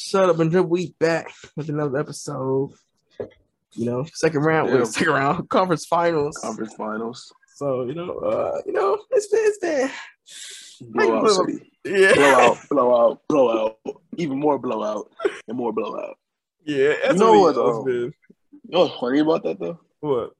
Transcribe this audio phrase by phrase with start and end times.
[0.00, 2.70] Shut up and drip week back with another episode.
[3.74, 4.84] You know, second round, Yeah.
[4.84, 6.38] second round conference finals.
[6.38, 7.30] Conference finals.
[7.56, 9.90] So you know, uh, you know, it's been, it's been,
[10.92, 11.46] Blowout Blowout.
[11.50, 11.72] city.
[11.84, 13.78] yeah, Blowout, blowout, blowout.
[14.16, 15.12] Even more blowout
[15.46, 16.16] and more blowout.
[16.64, 16.94] yeah.
[17.04, 17.94] That's know what um, been.
[17.94, 18.12] You
[18.70, 19.78] know what's funny about that though?
[20.00, 20.32] What?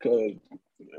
[0.00, 0.32] Because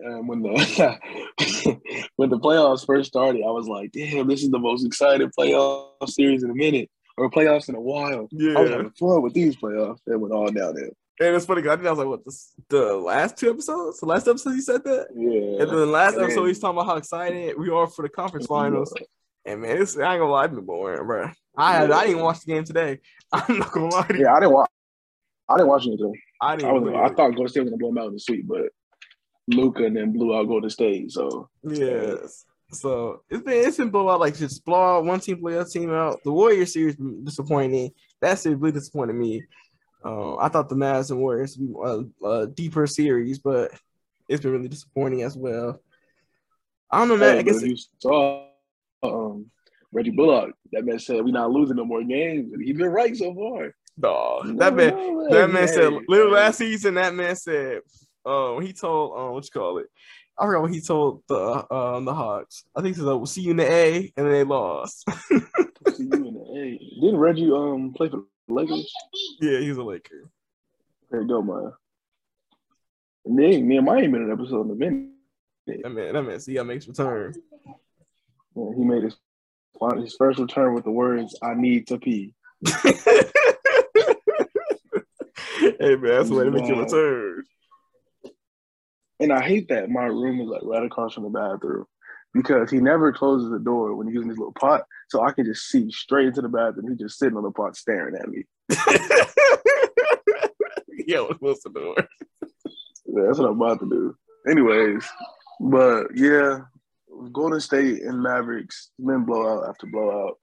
[0.08, 0.50] um, when the
[2.16, 6.10] when the playoffs first started, I was like, "Damn, this is the most exciting playoff
[6.10, 9.34] series in a minute, or playoffs in a while." Yeah, I was having fun with
[9.34, 10.00] these playoffs.
[10.08, 10.92] It went all downhill.
[11.20, 11.62] and it's funny.
[11.62, 14.00] 'cause I think I was like, what this, the last two episodes?
[14.00, 15.62] The last episode you said that, Yeah.
[15.62, 18.02] and then the last And episode then- he's talking about how excited we are for
[18.02, 18.94] the conference finals.
[19.46, 21.30] And man, it's, I ain't gonna lie, I've been boring, bro.
[21.58, 23.00] I had, I didn't watch the game today.
[23.32, 24.08] I'm not gonna lie.
[24.18, 24.70] Yeah, I didn't watch.
[25.50, 26.14] I didn't watch anything.
[26.42, 26.70] I didn't.
[26.70, 26.94] I was.
[26.94, 28.70] I thought Golden State was gonna blow them out in the sweep, but
[29.50, 31.12] Luka and then blew out Golden State.
[31.12, 32.46] So Yes.
[32.74, 35.92] So it's been it's been blowout like just blow out one team play other team
[35.94, 36.24] out.
[36.24, 37.92] The Warriors series disappointing.
[38.22, 39.44] That series really disappointed me.
[40.04, 43.72] Uh, I thought the Mavs and Warriors would be a, a deeper series, but
[44.28, 45.80] it's been really disappointing as well.
[46.92, 47.36] I don't know, man.
[47.36, 48.48] Hey, I guess you saw
[49.02, 49.50] um,
[49.92, 50.52] Reggie Bullock.
[50.72, 53.74] That man said we're not losing no more games, and he's been right so far.
[54.00, 54.58] dog.
[54.58, 56.34] That man, that man said Hey, little hey.
[56.34, 56.96] last season.
[56.96, 57.82] That man said,
[58.26, 59.88] uh, he told, um, what you call it?
[60.38, 62.64] I forgot what he told the um the Hawks.
[62.76, 65.08] I think he said, "We'll see you in the A," and then they lost.
[65.94, 67.02] See you in the A.
[67.02, 68.92] Didn't Reggie um play for the Lakers?
[69.42, 70.30] yeah, he's a Laker.
[71.12, 71.74] There you go, man.
[73.26, 75.10] And then me and Miami made an episode in a minute.
[75.68, 77.36] That man, that man, see, he makes return.
[78.56, 79.16] Yeah, he made his
[79.98, 82.34] his first return with the words "I need to pee."
[82.66, 82.76] hey
[85.96, 87.44] man, that's the way to make your return.
[89.20, 91.86] And I hate that my room is like right across from the bathroom
[92.34, 95.46] because he never closes the door when he's using his little pot, so I can
[95.46, 96.90] just see straight into the bathroom.
[96.90, 98.44] He's just sitting on the pot staring at me.
[101.08, 101.96] Yo, close the door.
[103.06, 104.16] Yeah, that's what I'm about to do.
[104.50, 105.08] Anyways,
[105.60, 106.62] but yeah,
[107.32, 110.40] Golden State and Mavericks been blowout after blowout.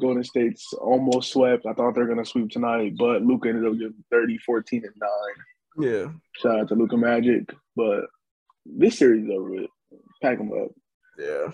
[0.00, 1.66] Golden State's almost swept.
[1.66, 4.94] I thought they were gonna sweep tonight, but Luka ended up getting 30, 14, and
[5.00, 5.44] nine.
[5.80, 7.52] Yeah, Shout out to Luka Magic.
[7.78, 8.06] But
[8.66, 9.70] this series over with.
[10.20, 10.70] Pack them up.
[11.16, 11.52] yeah.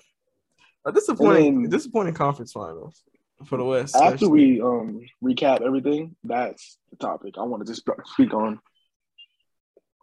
[0.86, 3.02] A disappointing, then- disappointing conference finals
[3.46, 3.94] for the West.
[3.94, 4.28] After especially.
[4.30, 8.58] we um recap everything, that's the topic I wanted to sp- speak on.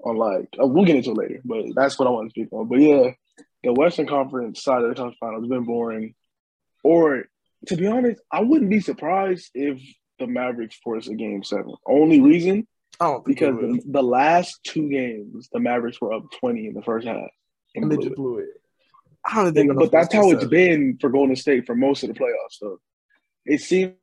[0.04, 2.52] On like, uh, we'll get into it later, but that's what I want to speak
[2.52, 2.68] on.
[2.68, 3.12] But yeah,
[3.64, 6.16] the Western Conference side of the conference finals has been boring.
[6.84, 7.26] Or
[7.68, 9.80] to be honest, I wouldn't be surprised if
[10.20, 11.74] the Mavericks force a game seven.
[11.86, 12.68] Only reason
[13.00, 16.84] I don't because the, the last two games, the Mavericks were up twenty in the
[16.84, 17.18] first half.
[17.76, 18.50] and and they just blew it.
[19.26, 22.04] I don't think they're And- but that's how it's been for Golden State for most
[22.04, 22.54] of the playoffs.
[22.60, 22.80] So
[23.46, 23.94] it seems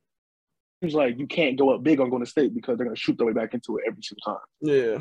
[0.82, 3.26] like you can't go up big on Golden State because they're going to shoot their
[3.26, 4.47] way back into it every single time.
[4.60, 4.99] Yeah,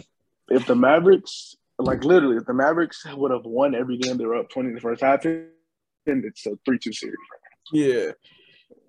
[0.49, 4.35] If the Mavericks, like literally, if the Mavericks would have won every game they were
[4.37, 5.49] up twenty in the first half, then
[6.05, 7.15] it's a three-two series.
[7.73, 8.11] yeah.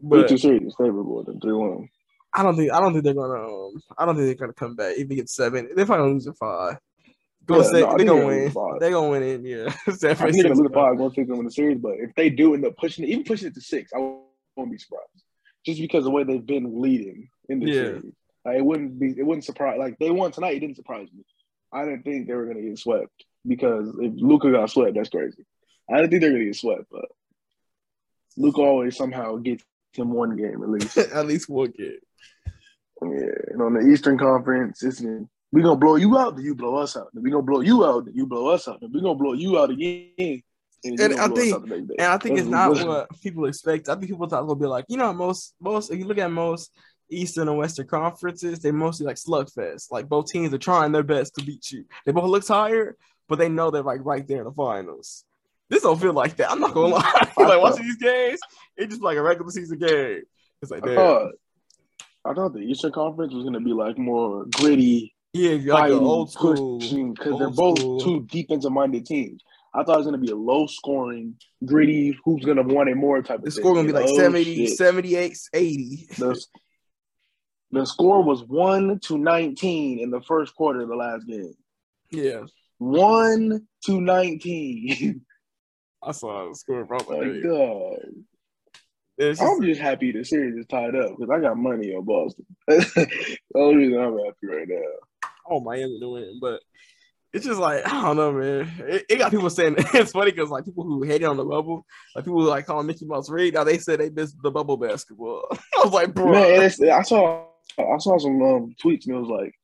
[0.02, 1.88] But Three-two series is favorable than three-one.
[2.38, 3.48] I don't think I don't think they're gonna.
[3.48, 4.94] Um, I don't think they're gonna come back.
[4.96, 6.78] If they get seven, they're probably gonna lose in five.
[7.44, 8.52] Golden Yeah, State, no, they're gonna win.
[8.78, 9.70] They're gonna win in yeah.
[9.92, 10.96] San I think they're gonna lose five.
[10.98, 13.48] Going to win the series, but if they do end up pushing it, even pushing
[13.48, 15.24] it to six, I won't be surprised.
[15.66, 17.80] Just because of the way they've been leading in the Yeah.
[17.80, 18.12] series,
[18.44, 19.14] like, it wouldn't be.
[19.18, 19.78] It wouldn't surprise.
[19.80, 21.24] Like they won tonight, it didn't surprise me.
[21.72, 25.10] I didn't think they were going to get swept because if Luka got swept, that's
[25.10, 25.44] crazy.
[25.90, 27.06] I didn't think they're going to get swept, but
[28.36, 30.96] Luka always somehow gets him one game at least.
[30.98, 31.98] At least one game.
[33.02, 36.54] yeah, and on the Eastern Conference, it's been, we gonna blow you out, then you
[36.54, 37.08] blow us out.
[37.14, 38.80] Then we gonna blow you out, then you blow us out.
[38.80, 40.42] Then we gonna blow you out again.
[40.84, 41.90] And, And I think- out the next.
[41.98, 43.88] And I think it's That's- not what people expect.
[43.88, 46.18] I think people thought it would be like, you know, most most if you look
[46.18, 46.70] at most
[47.10, 49.90] Eastern and Western conferences, they mostly like slugfest.
[49.90, 51.84] Like both teams are trying their best to beat you.
[52.04, 52.96] They both look tired,
[53.28, 55.24] but they know they're like right there in the finals.
[55.70, 56.50] This don't feel like that.
[56.50, 57.28] I'm not gonna lie.
[57.38, 58.40] Like watching these games,
[58.76, 60.22] it's just like a regular season game.
[60.62, 60.96] It's like I damn.
[60.96, 61.32] thought,
[62.24, 66.32] I thought the Eastern Conference was gonna be like more gritty, Yeah, like fighting, old
[66.32, 66.78] school.
[66.78, 68.00] because they're both school.
[68.00, 69.42] two defensive minded teams.
[69.74, 73.20] I thought it was gonna be a low scoring, gritty, who's gonna want it more
[73.22, 73.62] type of The thing.
[73.62, 74.78] score gonna be like Oh, 70, shit.
[74.78, 76.08] 78, 80.
[76.18, 76.44] The,
[77.70, 81.52] the score was one to nineteen in the first quarter of the last game.
[82.10, 82.44] Yeah,
[82.78, 85.24] One to nineteen.
[86.02, 87.42] I saw the score probably.
[87.42, 87.98] God.
[89.20, 92.46] Just, I'm just happy the series is tied up because I got money on Boston.
[92.68, 95.28] That's the only reason I'm happy right now.
[95.50, 96.60] oh Miami to win, but
[97.32, 98.72] it's just like I don't know, man.
[98.78, 101.84] It, it got people saying it's funny because like people who hated on the bubble,
[102.14, 103.54] like people who like calling Mickey Mouse rigged.
[103.54, 105.46] Now they said they missed the bubble basketball.
[105.52, 107.44] I was like, bro, Man, I saw
[107.76, 109.54] I saw some um, tweets and it was like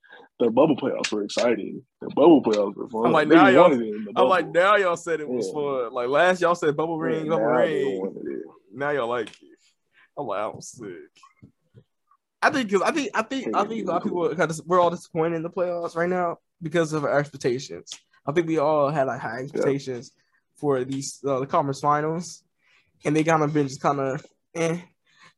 [0.40, 1.82] the bubble playoffs were exciting.
[2.00, 3.06] The bubble playoffs were fun.
[3.06, 5.28] I'm like, They now y'all- wanted it in the I'm like, now y'all said it
[5.28, 5.52] was Yeah.
[5.52, 5.92] fun.
[5.92, 8.42] Like last y'all said bubble Yeah, ring, bubble now ring.
[8.72, 9.36] Now y'all like it.
[10.18, 10.88] I'm like, I'm sick.
[12.42, 14.60] I think because I think I think I think a lot of people kind of
[14.66, 17.90] we're all disappointed in the playoffs right now because of our expectations.
[18.26, 20.12] I think we all had like high expectations
[20.56, 22.42] for these uh, the conference finals,
[23.04, 24.78] and they kind of been just kind of eh.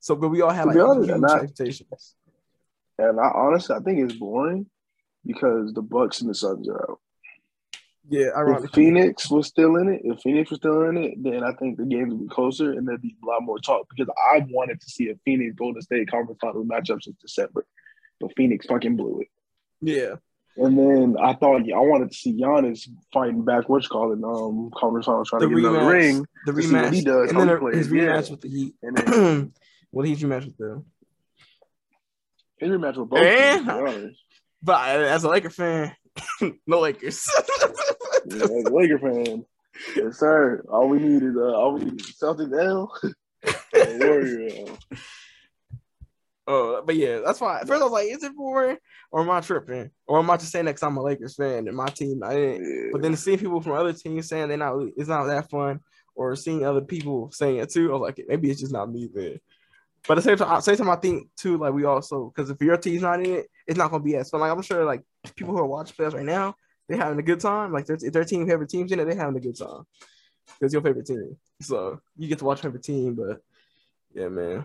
[0.00, 2.14] So, but we all had like honest, expectations.
[2.98, 4.66] And I honestly I think it's boring
[5.26, 7.00] because the Bucks and the Suns are out.
[8.08, 8.72] Yeah, If.
[8.72, 11.84] Phoenix was still in it, if Phoenix was still in it, then I think the
[11.84, 14.88] games would be closer and there'd be a lot more talk because I wanted to
[14.90, 17.66] see a Phoenix Golden State conference final matchup since December.
[18.20, 19.28] But Phoenix fucking blew it.
[19.82, 20.14] Yeah,
[20.56, 24.70] And then I thought I wanted to see Giannis fighting back, what's called it, um,
[24.74, 26.26] conference final, trying the to get another rematch, ring.
[26.46, 28.02] the see what rematch, he does, and then he his plays, yeah.
[28.04, 28.74] rematch with the Heat.
[28.82, 29.52] And then
[29.92, 30.84] well, he's rematch with them.
[32.58, 33.56] his rematch with both Eh?
[33.56, 34.22] teams, to be honest.
[34.62, 35.94] But I- as a Laker fan,
[36.66, 37.26] no Lakers.
[38.26, 39.44] Yeah, as a Laker fan,
[39.94, 40.64] yes, sir.
[40.68, 42.92] All we need is uh, all we need is Celtics L
[43.74, 44.78] and Warrior L.
[46.48, 47.58] Oh, but yeah, that's why.
[47.58, 48.76] At first, I was like, "Is it boring,
[49.10, 51.66] or am I tripping, or am I just saying that 'cause I'm a Lakers fan
[51.66, 52.88] and my team I didn't?" Yeah.
[52.92, 55.80] But then seeing people from other teams saying they're not, it's not that fun,
[56.14, 59.10] or seeing other people saying it too, I was like, maybe it's just not me
[59.12, 59.40] then.
[60.06, 62.62] But at the same time, same time, I think too, like we also, because if
[62.62, 64.40] your team's not in it, it's not gonna be as fun.
[64.40, 65.02] Like I'm sure, like
[65.36, 66.54] people who are watching playoffs right now,
[66.88, 67.72] they're having a good time.
[67.72, 69.84] Like their, if their team favorite teams in it, they're having a good time.
[70.58, 73.14] Because your favorite team, so you get to watch your favorite team.
[73.14, 73.40] But
[74.14, 74.64] yeah, man.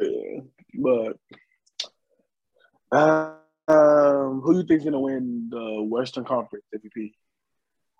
[0.00, 0.40] Yeah,
[0.74, 1.18] but
[2.92, 3.34] uh,
[3.66, 7.12] um, who you think's gonna win the Western Conference MVP?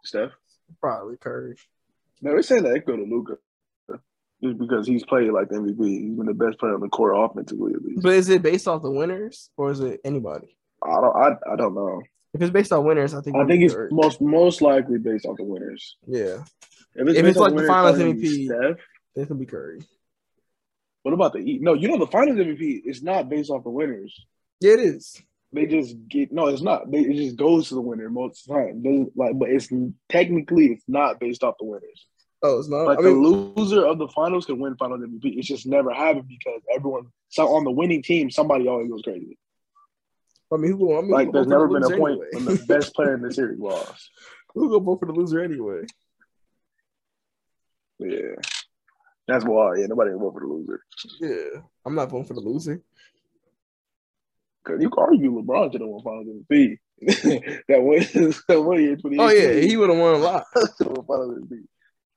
[0.05, 0.32] Steph.
[0.81, 1.56] Probably Curry.
[2.20, 3.38] No, they're saying that it go to Luka
[4.43, 5.85] just because he's played like the MVP.
[5.87, 8.02] He's been the best player on the court offensively at least.
[8.02, 10.56] But is it based off the winners or is it anybody?
[10.82, 11.17] I don't.
[11.17, 12.02] I, I don't know.
[12.35, 13.88] If it's based on winners, I think I think it's Curry.
[13.90, 15.96] most most likely based off the winners.
[16.06, 16.44] yeah.
[16.94, 18.46] If If it's like the finals MVP.
[18.46, 18.85] Steph.
[19.14, 19.81] It's gonna be Curry.
[21.02, 21.58] What about the E?
[21.61, 24.26] No, you know the Finals MVP is not based off the winners.
[24.61, 25.20] Yeah, it is.
[25.52, 26.91] They just get no, it's not.
[26.91, 29.08] They, it just goes to the winner most of the time.
[29.17, 29.69] Like, but it's
[30.08, 32.06] technically it's not based off the winners.
[32.43, 32.85] Oh, it's not.
[32.87, 35.37] Like I mean, the loser of the finals can win Finals MVP.
[35.38, 39.37] It's just never happened because everyone so on the winning team, somebody always goes crazy.
[40.52, 40.96] I mean, who?
[40.96, 42.29] I mean, Like there's never been a loser point anyway?
[42.32, 44.11] when the best player in the series lost.
[44.55, 45.82] who go vote for the loser anyway?
[47.99, 48.37] Yeah,
[49.26, 49.75] that's why.
[49.76, 50.81] Yeah, nobody vote for the loser
[51.20, 52.81] Yeah, I'm not voting for the loser.
[54.64, 56.79] because you can argue LeBron should have won Finals MVP.
[57.69, 57.99] that one,
[58.49, 59.20] that one year, 2018.
[59.20, 60.44] Oh yeah, he would have won a lot.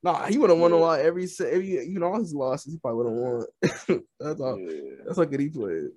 [0.04, 0.22] Should have won Finals MVP.
[0.22, 2.72] Nah, he would have won a lot every every even all his losses.
[2.72, 4.02] He probably would have won.
[4.20, 4.58] that's all.
[4.58, 4.80] Yeah.
[5.06, 5.90] That's how good he played.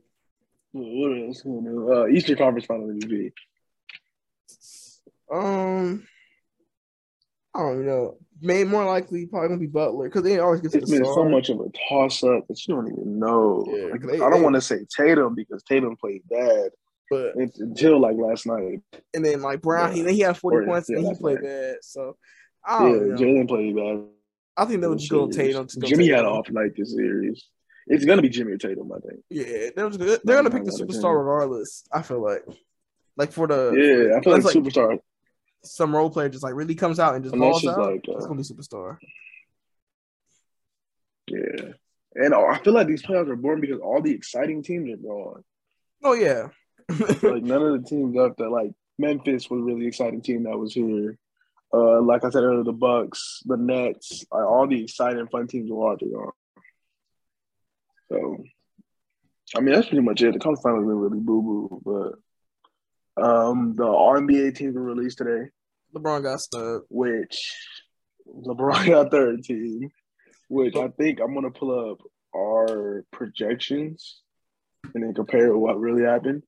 [0.74, 1.44] What else?
[1.46, 3.32] Uh, Eastern Conference Finals MVP.
[5.32, 6.06] Um,
[7.54, 8.18] I don't know.
[8.42, 11.06] May more likely probably gonna be Butler because they always get to the It's been
[11.06, 13.66] so much of a toss up that you don't even know.
[13.68, 16.72] Yeah, Like, they- I don't want to say Tatum because Tatum played bad
[17.10, 18.82] But until like last night.
[19.14, 20.10] and then like Brown, he Yeah.
[20.12, 21.44] he had forty Or- points yeah, and he played right.
[21.46, 21.76] bad.
[21.82, 22.18] So
[22.66, 23.18] I Yeah, don't.
[23.18, 24.04] Jalen played bad.
[24.58, 25.28] I think they'll in just the go.
[25.30, 25.68] Tatum.
[25.84, 26.26] Jimmy had Tatum.
[26.28, 27.44] an off night this series.
[27.88, 29.22] It's gonna be Jimmy or Tatum, I think.
[29.30, 31.84] Yeah, they're, just they're gonna pick the Nine out of superstar regardless.
[31.92, 32.44] I feel like,
[33.18, 35.00] like for the Yeah, I feel like, like- superstar.
[35.64, 37.92] some role player just like really comes out and just Unless balls out.
[37.92, 38.98] like, uh, it's gonna be superstar.
[41.28, 41.74] Yeah,
[42.16, 45.44] and I feel like these playoffs are boring because all the exciting teams are gone.
[46.04, 46.50] Oh yeah,
[46.90, 48.50] like none of the teams up there.
[48.50, 51.18] Like Memphis was a really exciting team that was here.
[51.74, 55.70] Uh, like I said earlier, the Bucks, the Nets, like, all the exciting, fun teams
[55.70, 56.32] are all on.
[58.10, 58.44] So,
[59.56, 60.34] I mean, that's pretty much it.
[60.34, 65.50] The conference finals been really boo boo, but um, the NBA teams were released today,
[65.96, 66.86] LeBron got snubbed.
[66.90, 67.56] which
[68.28, 69.90] LeBron got third team,
[70.50, 72.00] which I think I'm gonna pull up
[72.36, 74.22] our projections
[74.94, 76.44] and then compare to what really happened.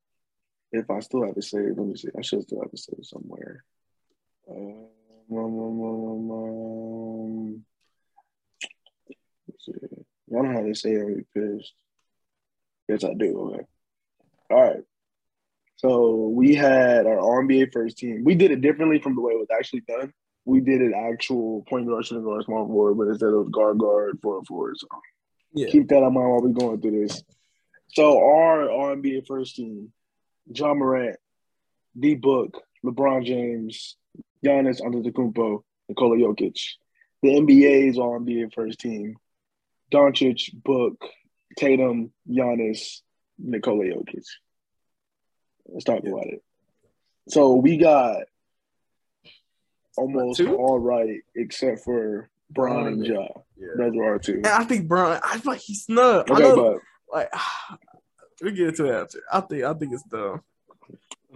[0.72, 2.10] If I still have to saved, let me see.
[2.18, 3.64] I should still have to saved somewhere.
[4.50, 4.88] Um,
[5.31, 5.43] um,
[9.48, 9.72] let's see.
[10.29, 11.74] I don't know how they say it on pissed.
[12.88, 13.53] Yes, I do.
[13.53, 13.63] Okay.
[14.50, 14.84] All right.
[15.77, 18.24] So we had our NBA first team.
[18.24, 20.12] We did it differently from the way it was actually done.
[20.46, 24.17] We did it actual point guard, shooting guard, small forward, but instead of guard, guard,
[24.22, 24.75] forward, forward.
[24.77, 24.88] So
[25.53, 27.22] Yeah, keep that in mind while we're going through this.
[27.89, 29.91] So our, NBA first team,
[30.53, 31.17] Ja Morant,
[32.00, 33.98] D Book, LeBron James,
[34.46, 36.60] Giannis Antetokounmpo, Nikola Jokic.
[37.24, 39.15] The NBA's all NBA first team.
[39.91, 41.01] Doncic, Book,
[41.58, 43.01] Tatum, Giannis,
[43.39, 44.25] Nikola Jokic.
[45.67, 46.44] Let's talk about it.
[47.29, 48.17] So we got
[49.98, 53.27] almost all right, except for Bron and Ja.
[53.58, 53.67] Yeah.
[53.77, 54.36] Those are our two.
[54.36, 56.29] And I think Bron, I feel like he's snub.
[56.29, 56.79] I Okay, know, but
[57.12, 57.29] like
[58.41, 59.20] we get into it after.
[59.32, 60.41] I think I think it's dumb.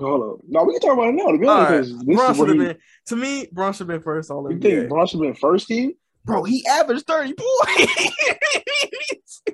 [0.01, 0.39] Hold on.
[0.48, 1.31] No, we can talk about it now.
[1.31, 2.77] To be honest, right, because this Bron is should have he, been.
[3.08, 4.62] To me, Bron should have been first all you NBA.
[4.62, 5.93] think Bron should have been first team?
[6.24, 9.41] Bro, he averaged 30 points.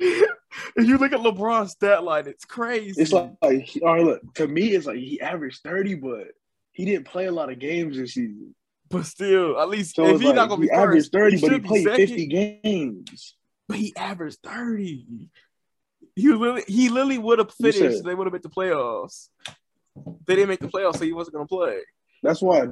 [0.00, 0.28] if
[0.76, 3.00] you look at LeBron's stat line, it's crazy.
[3.00, 6.28] It's like, like all right, look, to me, it's like he averaged 30, but
[6.72, 8.54] he didn't play a lot of games this season.
[8.88, 11.40] but still, at least So if he's like, not gonna he be averaged first, 30,
[11.40, 13.34] but he played 50 games.
[13.68, 15.28] But he averaged 30.
[16.18, 18.04] He literally, he literally would have finished.
[18.04, 19.28] They would have made the playoffs.
[20.26, 21.78] They didn't make the playoffs, so he wasn't gonna play.
[22.22, 22.68] That's why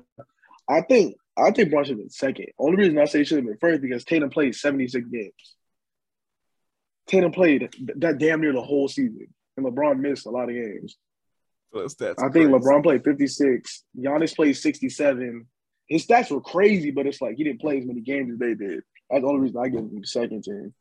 [0.68, 2.46] I think I think Bron should have been second.
[2.58, 5.56] Only reason I say he should have been first because Tatum played 76 games.
[7.06, 10.96] Tatum played that damn near the whole season, and LeBron missed a lot of games.
[11.72, 12.52] Those stats I think crazy.
[12.52, 13.84] LeBron played 56.
[13.98, 15.46] Giannis played 67.
[15.88, 18.54] His stats were crazy, but it's like he didn't play as many games as they
[18.54, 18.82] did.
[19.10, 20.74] That's the only reason I give him second team.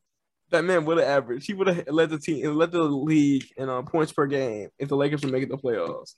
[0.51, 1.47] That man would have averaged.
[1.47, 4.89] He would have led the team, led the league in uh, points per game if
[4.89, 6.13] the Lakers were making the playoffs.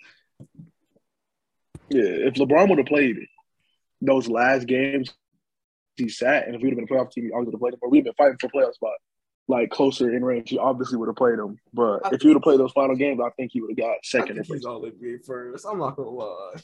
[1.89, 3.17] Yeah, if LeBron would have played
[4.01, 5.13] those last games,
[5.95, 7.73] he sat, and if we would have been a playoff team, I would have played
[7.73, 7.79] him.
[7.81, 8.93] But we've been fighting for playoff spot,
[9.47, 10.49] like closer in range.
[10.49, 11.57] He obviously would have played him.
[11.73, 13.97] But if he would have played those final games, I think he would have got
[14.03, 15.65] second or think he's all NBA first.
[15.65, 16.55] I'm not gonna lie.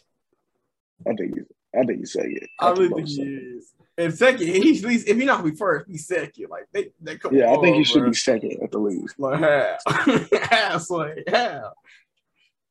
[1.07, 1.45] I think he's.
[1.75, 2.47] I think he's second.
[2.59, 3.57] I really think he second.
[3.57, 3.73] is.
[3.95, 6.47] And second, he's at least if he not gonna be first, he's second.
[6.49, 9.19] Like they, they come Yeah, I think he should be second at the least.
[9.19, 9.81] like half,
[10.49, 11.73] half, like half.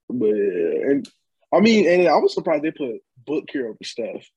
[0.08, 1.08] But yeah, and
[1.54, 4.28] I mean, and I was surprised they put Book here over Steph.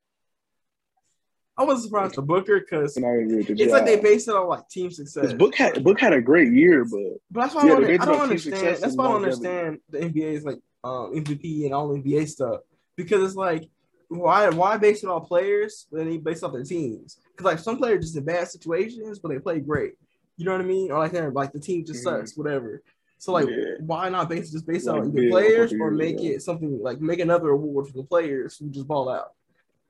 [1.58, 4.04] I was surprised the Booker because And I agree with the it's like they job.
[4.04, 5.32] based it on like team success.
[5.34, 8.06] Book had Book had a great year, but But that's why Yeah, I don't, I
[8.06, 8.78] don't understand.
[8.78, 12.60] That's why I don't understand the NBA's like um, MVP and all NBA stuff
[12.98, 13.70] because it's like
[14.18, 17.20] why why base it on players when they base it off their teams?
[17.32, 19.94] Because like some players just in bad situations, but they play great.
[20.38, 20.92] You know what I mean?
[20.92, 22.04] Or like they're like the team just Mhm.
[22.04, 22.82] sucks, whatever.
[23.18, 23.76] So like, Yeah.
[23.80, 27.20] why not base just based Like on the players or make it something like make
[27.20, 29.34] another award for the players who just ball out,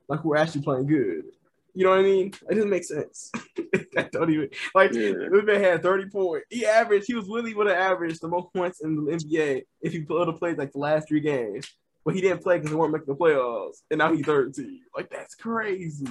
[0.08, 1.26] like who are actually playing good.
[1.74, 2.28] You know what I mean?
[2.50, 3.32] It doesn't make sense.
[3.94, 5.12] that don't even like Yeah.
[5.30, 6.46] this had 30 points.
[6.50, 9.92] He averaged, he was literally would have averaged the most points in the NBA if
[9.92, 11.68] he would have played like the last three games.
[12.06, 13.78] But he didn't play because they weren't making the playoffs.
[13.90, 14.82] And now he's 13.
[14.96, 16.06] Like that's crazy.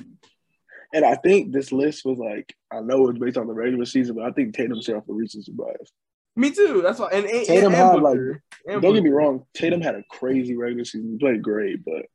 [0.93, 4.17] and I think this list was like I know it's based on the regular season,
[4.17, 5.93] but I think Tatum himself for recency bias.
[6.37, 6.83] Me too.
[6.83, 8.43] That's why and, and, Tatum and, had, and like- Booker.
[8.67, 11.13] And Don't get me wrong, Tatum had a crazy regular season.
[11.13, 12.07] He played great, but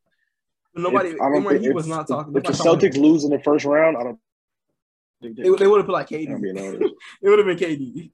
[0.74, 2.36] But nobody if, I don't think he if, was not talking.
[2.36, 2.50] About.
[2.50, 4.20] If the Celtics lose in the first round, I don't
[5.22, 6.34] think they, they would have put like KD.
[6.34, 6.82] I'm being honest.
[7.22, 8.10] It would have been KD.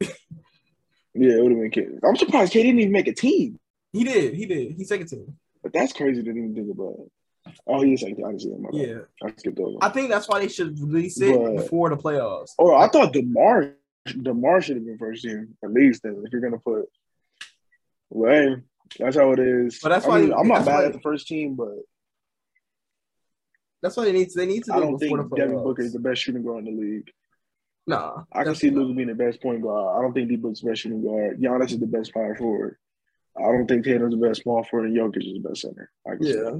[1.18, 2.00] Yeah, it would have been KD.
[2.08, 3.58] I'm surprised KD didn't even make a team.
[3.94, 4.34] he did.
[4.36, 4.74] He did.
[4.78, 5.34] He's second team.
[5.66, 6.94] But that's crazy to even think about.
[7.66, 8.62] Oh, he is like I see him.
[8.62, 8.70] My.
[8.72, 9.00] Yeah.
[9.24, 9.80] I skipped over.
[9.82, 12.52] I think that's why they should release it But- before the playoffs.
[12.60, 13.74] oh, I thought Demar
[14.06, 16.02] Demar should have been first team at least.
[16.06, 16.86] If you're gonna put,
[18.12, 18.56] well, hey,
[19.00, 19.80] that's how it is.
[19.82, 21.74] But that's I why- mean, I'm not bad why- at the first team, but
[23.82, 25.36] That's why they need to they need to do I it don't before think the
[25.36, 25.64] Devin.
[25.64, 27.12] Booker is the best shooting guard in the league.
[27.88, 28.24] Nah.
[28.32, 29.98] I can see Luka being the best point guard.
[29.98, 31.40] I don't think D Book's the best shooting guard.
[31.40, 32.78] Giannis is the best power forward.
[33.38, 35.92] I don't think Tatum's the best small forward, and Jokic is the best center.
[36.08, 36.60] I can see Yeah.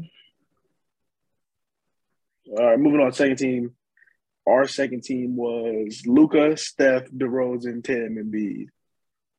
[2.58, 3.12] All right, moving on.
[3.14, 3.76] Second team.
[4.48, 8.68] Our second team was Luka, Steph, DeRozan, Tatum, and Embiid.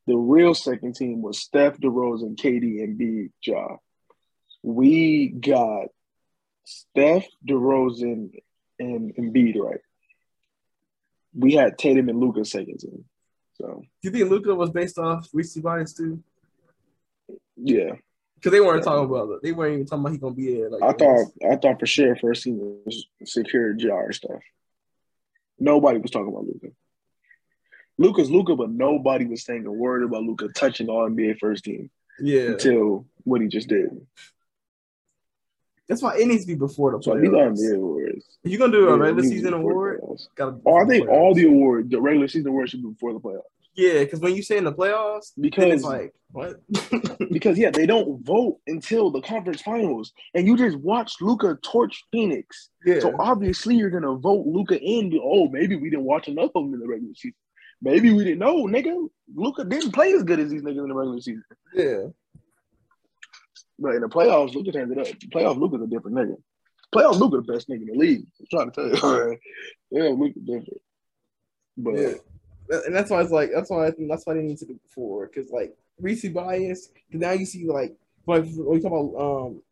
[0.06, 3.76] The real second team was Steph, DeRozan, KD, and Embiid, Ja.
[4.62, 5.88] We got
[6.64, 8.30] Steph, DeRozan,
[8.80, 9.80] and Embiid right.
[11.34, 13.04] We had Tatum and Luka second team.
[13.54, 16.22] So Do you think Luka was based off recency bias too?
[17.56, 17.92] Yeah,
[18.34, 19.42] Because they weren't talking about it.
[19.42, 20.70] They weren't even talking about he gonna be there.
[20.70, 24.42] Like I thought I thought for sure first team was secure jar stuff.
[25.58, 26.68] Nobody was talking about Luka.
[27.98, 31.90] Luka's Luka, but nobody was saying a word about Luka touching all NBA first team
[32.20, 32.50] yeah.
[32.50, 33.88] until what he just did.
[35.88, 37.58] That's why it needs to be before the So these are playoffs.
[37.58, 38.38] NBA awards.
[38.42, 40.00] If you're gonna do a regular season award,
[40.34, 43.20] gotta Oh, I think all the awards, the regular season awards should be before the
[43.20, 43.42] playoffs.
[43.76, 46.56] Yeah, because when you say in the playoffs, Because it's like what?
[47.30, 52.02] because yeah, they don't vote until the conference finals, and you just watch Luka torch
[52.10, 52.70] Phoenix.
[52.84, 55.18] yeah, So obviously you're gonna vote Luka in.
[55.22, 57.34] Oh, maybe we didn't watch enough of him in the regular season.
[57.82, 59.08] Maybe we didn't know, nigga.
[59.34, 61.44] Luka didn't play as good as these niggas in the regular season.
[61.74, 62.04] yeah.
[63.78, 65.06] But in the playoffs, Luka turns it up.
[65.34, 66.36] Playoff Luka's a different nigga.
[66.94, 68.26] Playoff Luka the best nigga in the league.
[68.40, 69.38] I'm trying to tell you.
[69.90, 70.80] yeah, Luka different.
[71.76, 72.14] But yeah.
[72.68, 74.74] And that's why it's like that's why I think that's why they need to do
[74.74, 76.88] before because like recency bias.
[77.06, 77.96] Because now you see like
[78.26, 79.62] like we talk about um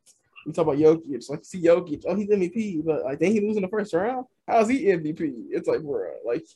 [0.47, 3.41] we talk about Jokic like you see Jokic oh he's MVP but like then he
[3.41, 5.47] lose in the first round how's he MVP?
[5.51, 6.47] It's like bro like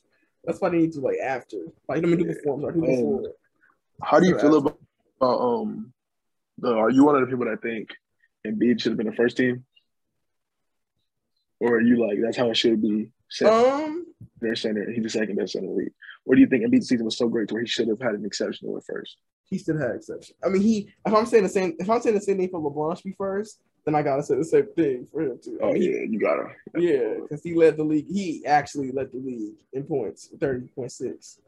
[0.43, 3.33] that's why they need to like after like let me do before like do before.
[4.01, 4.79] How do you feel about,
[5.19, 5.93] about um
[6.57, 7.89] the, are you one of the people that think
[8.45, 9.65] Embiid should have been the first team?
[11.59, 13.11] Or are you like that's how it should be?
[13.45, 14.07] Um,
[14.41, 15.93] their center, he's the second best center in the league.
[16.25, 18.15] Or do you think Embiid's season was so great to where he should have had
[18.15, 19.17] an exception at first?
[19.45, 20.35] He still had exception.
[20.43, 20.93] I mean, he.
[21.05, 23.13] If I'm saying the same, if I'm saying the same thing for LeBron to be
[23.17, 25.57] first, then I gotta say the same thing for him too.
[25.61, 26.49] Oh I mean, yeah, you gotta.
[26.75, 28.07] Yeah, because he led the league.
[28.07, 31.39] He actually led the league in points, thirty point six.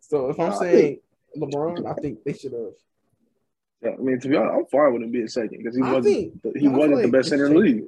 [0.00, 1.00] So if I'm uh, saying
[1.34, 2.72] think, LeBron, I think they should have.
[3.82, 5.92] Yeah, I mean, to be honest, I'm fine with him being second because he I
[5.92, 7.84] wasn't think, he wasn't the best center in the league.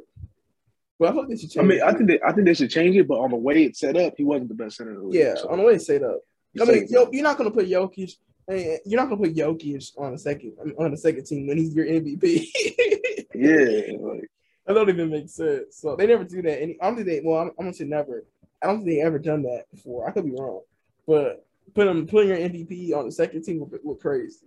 [0.99, 1.65] But I thought they should change.
[1.65, 1.85] I mean, it.
[1.85, 3.97] I think they, I think they should change it, but on the way it's set
[3.97, 5.15] up, he wasn't the best center the league.
[5.15, 5.51] Yeah, so.
[5.51, 6.21] on the way it's set up.
[6.61, 8.13] I mean, yo, you're not gonna put Jokic.
[8.49, 11.85] You're not gonna put Jokic on a second on the second team when he's your
[11.85, 12.47] MVP.
[13.35, 14.31] yeah, like
[14.67, 15.77] that don't even make sense.
[15.77, 16.63] So they never do that.
[16.63, 17.21] And I don't think they.
[17.23, 18.25] Well, I'm, I'm gonna say never.
[18.63, 20.09] I don't think they ever done that before.
[20.09, 20.63] I could be wrong,
[21.07, 24.47] but put him putting your MVP on the second team would look crazy.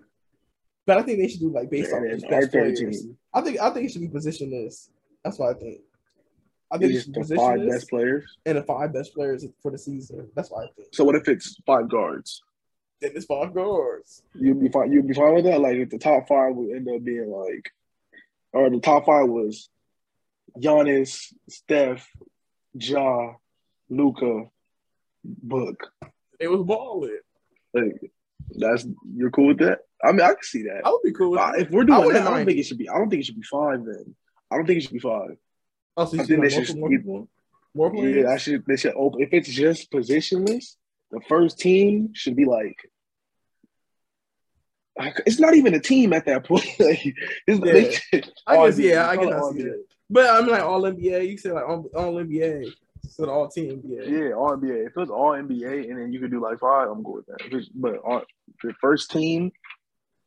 [0.86, 3.06] But I think they should do like based on best players.
[3.34, 4.90] I think I think it should be positionless.
[5.24, 5.82] That's what I think.
[6.72, 10.30] I think it's the five best players and the five best players for the season.
[10.36, 10.90] That's what I think.
[10.92, 12.44] So what if it's five guards?
[13.02, 14.22] Then it's five guards.
[14.36, 14.92] You'd be fine.
[14.92, 15.62] You'd be fine with that.
[15.62, 17.72] Like if the top five would end up being like,
[18.54, 19.70] or the top five was
[20.60, 22.08] Giannis, Steph,
[22.74, 23.34] Ja,
[23.90, 24.46] Luka,
[25.24, 25.92] Book.
[26.40, 27.20] It was balling.
[27.74, 28.12] Like
[28.58, 28.86] that's
[29.16, 29.80] you're cool with that.
[30.04, 30.82] I mean, I can see that.
[30.86, 32.78] I would be cool with uh, If we're doing that, I don't think it should
[32.78, 32.90] be.
[32.90, 33.84] I don't think it should be five.
[33.86, 34.16] Then
[34.52, 35.38] I don't think it should be five.
[35.98, 36.78] Oh, so I think they should.
[36.78, 37.28] More,
[37.74, 38.24] more players?
[38.24, 38.66] Yeah, I should.
[38.66, 39.22] They should open.
[39.22, 40.76] If it's just positionless,
[41.12, 42.78] the first team should be like.
[45.26, 46.66] It's not even a team at that point.
[46.80, 47.14] like, yeah.
[47.48, 48.00] They,
[48.46, 49.86] I guess, yeah, I guess I see that.
[50.10, 51.30] But I'm like all NBA.
[51.30, 52.66] You said like all, all NBA.
[53.08, 54.10] So the all team NBA.
[54.10, 54.88] Yeah, all NBA.
[54.88, 57.68] If it's all NBA and then you could do like five, I'm good with that.
[57.76, 58.24] But all,
[58.64, 59.52] the first team,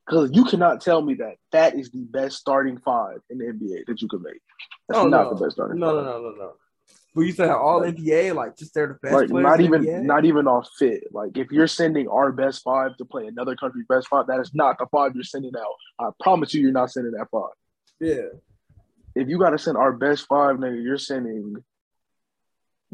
[0.07, 3.87] because you cannot tell me that that is the best starting five in the NBA
[3.87, 4.41] that you could make.
[4.89, 5.35] That's oh, not no.
[5.35, 5.79] the best starting.
[5.79, 6.05] No, five.
[6.05, 6.53] no, no, no, no.
[7.15, 9.31] But you said all like, NBA, like just they're the best.
[9.31, 10.03] Like not even NBA?
[10.03, 11.05] not even off fit.
[11.13, 14.55] Like if you're sending our best five to play another country's best five, that is
[14.55, 15.75] not the five you're sending out.
[15.99, 17.53] I promise you, you're not sending that five.
[18.01, 18.29] Yeah.
[19.15, 21.57] If you got to send our best five, nigga, you're sending.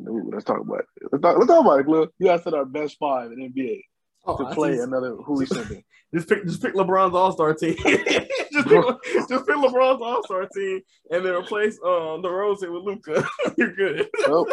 [0.01, 0.87] Ooh, let's talk about it.
[1.13, 2.11] Let's talk, let's talk about it, Cliff.
[2.19, 3.83] You got to send our best five in NBA
[4.27, 5.17] oh, to play another.
[5.17, 5.85] Who he should be.
[6.15, 7.77] just pick just pick LeBron's All Star team.
[7.85, 8.85] just, pick,
[9.29, 13.27] just pick LeBron's All Star team and then replace um the Rose with Luka.
[13.57, 14.09] You're good.
[14.27, 14.49] Nope.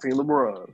[0.00, 0.72] Team LeBron.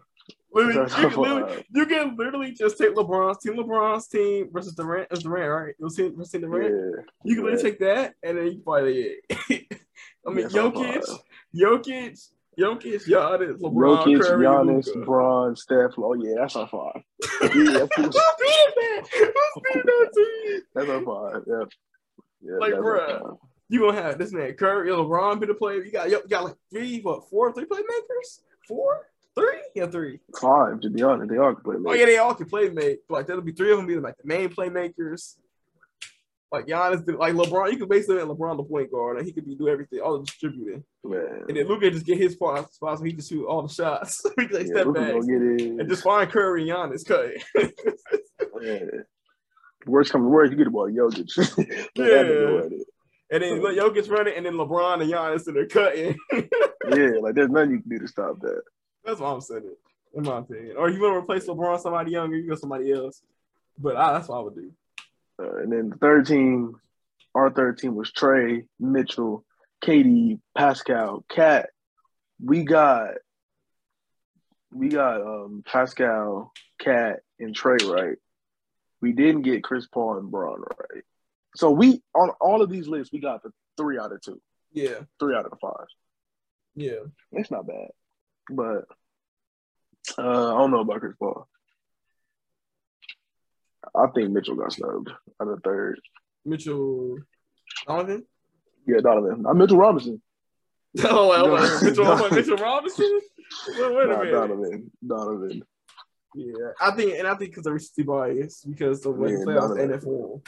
[0.51, 5.09] Literally, you, can literally, you can literally just take LeBron's team, LeBron's team versus Durant.
[5.11, 5.75] It's Durant, right?
[5.79, 6.75] Was team versus Durant.
[6.75, 9.69] Yeah, you can literally take that and then you can play it.
[10.27, 11.05] I mean, Jokic,
[11.55, 14.99] Jokic, Jokic, Giannis, LeBron, Jokic, Curry, Giannis, Luka.
[14.99, 15.93] LeBron, Steph.
[15.99, 17.03] Oh yeah, that's our five.
[17.23, 19.03] yeah, Who's beating that?
[19.13, 20.61] Who's that team?
[20.75, 21.43] That's our five.
[21.47, 21.65] Yeah.
[22.43, 25.85] yeah like, bro, you gonna have this man Curry, LeBron be the player.
[25.85, 28.41] You got you got like three, what, four, three playmakers?
[28.67, 30.19] Four, three, yeah, three.
[30.41, 31.77] Five to be honest, they all can play.
[31.87, 33.01] Oh yeah, they all can play make.
[33.09, 35.37] Like there'll be three of them be like the main playmakers.
[36.51, 39.47] Like Giannis, like LeBron, you could basically make LeBron the point guard, and he could
[39.47, 40.83] be do everything, all the distributing.
[41.05, 41.45] Man.
[41.47, 44.25] And then Luka just get his spot, spot so he just shoot all the shots.
[44.39, 47.33] he can like yeah, step back and just find Curry and Giannis cut.
[48.63, 48.81] yeah.
[49.87, 51.91] Worst come to worst, you get the ball, Jokic.
[51.95, 52.79] yeah.
[53.31, 56.17] And then let Jokic running, and then LeBron and Giannis in there cutting.
[56.33, 58.63] yeah, like there's nothing you can do to stop that.
[59.05, 59.71] That's what I'm saying,
[60.15, 60.77] in my opinion.
[60.79, 63.21] Or you want to replace LeBron somebody younger, you go somebody else.
[63.77, 64.73] But I, that's what I would do.
[65.41, 66.77] Uh, and then the third team,
[67.35, 69.45] our third team was Trae, Mitchell,
[69.85, 71.71] KD, Pascal, KAT.
[72.43, 73.15] We got
[74.71, 78.17] we got um, Pascal, KAT, and Trae right.
[79.01, 81.05] We didn't get Chris Paul and Bron right.
[81.57, 84.41] So we on all of these lists, we got the three out of two.
[84.73, 85.01] Yeah.
[85.19, 85.87] Three out of the five.
[86.75, 87.07] Yeah.
[87.33, 87.89] It's not bad.
[88.51, 88.85] But
[90.19, 91.49] uh, I don't know about Chris Paul.
[93.95, 95.11] I think Mitchell got snubbed
[95.41, 96.01] at the third.
[96.45, 97.19] Mitchell
[97.87, 98.25] Donovan?
[98.87, 99.45] Yeah, Donovan.
[99.49, 100.23] I'm Mitchell Robinson.
[101.05, 103.21] Oh, well, Mitchell, Mitchell Robinson?
[103.69, 104.33] Wait, wait a minute.
[104.33, 104.91] Donovan.
[105.07, 105.63] Donovan.
[106.35, 109.45] Yeah, I think, and I think because of recency bias, because the way yeah, the
[109.45, 110.47] playoffs NFL,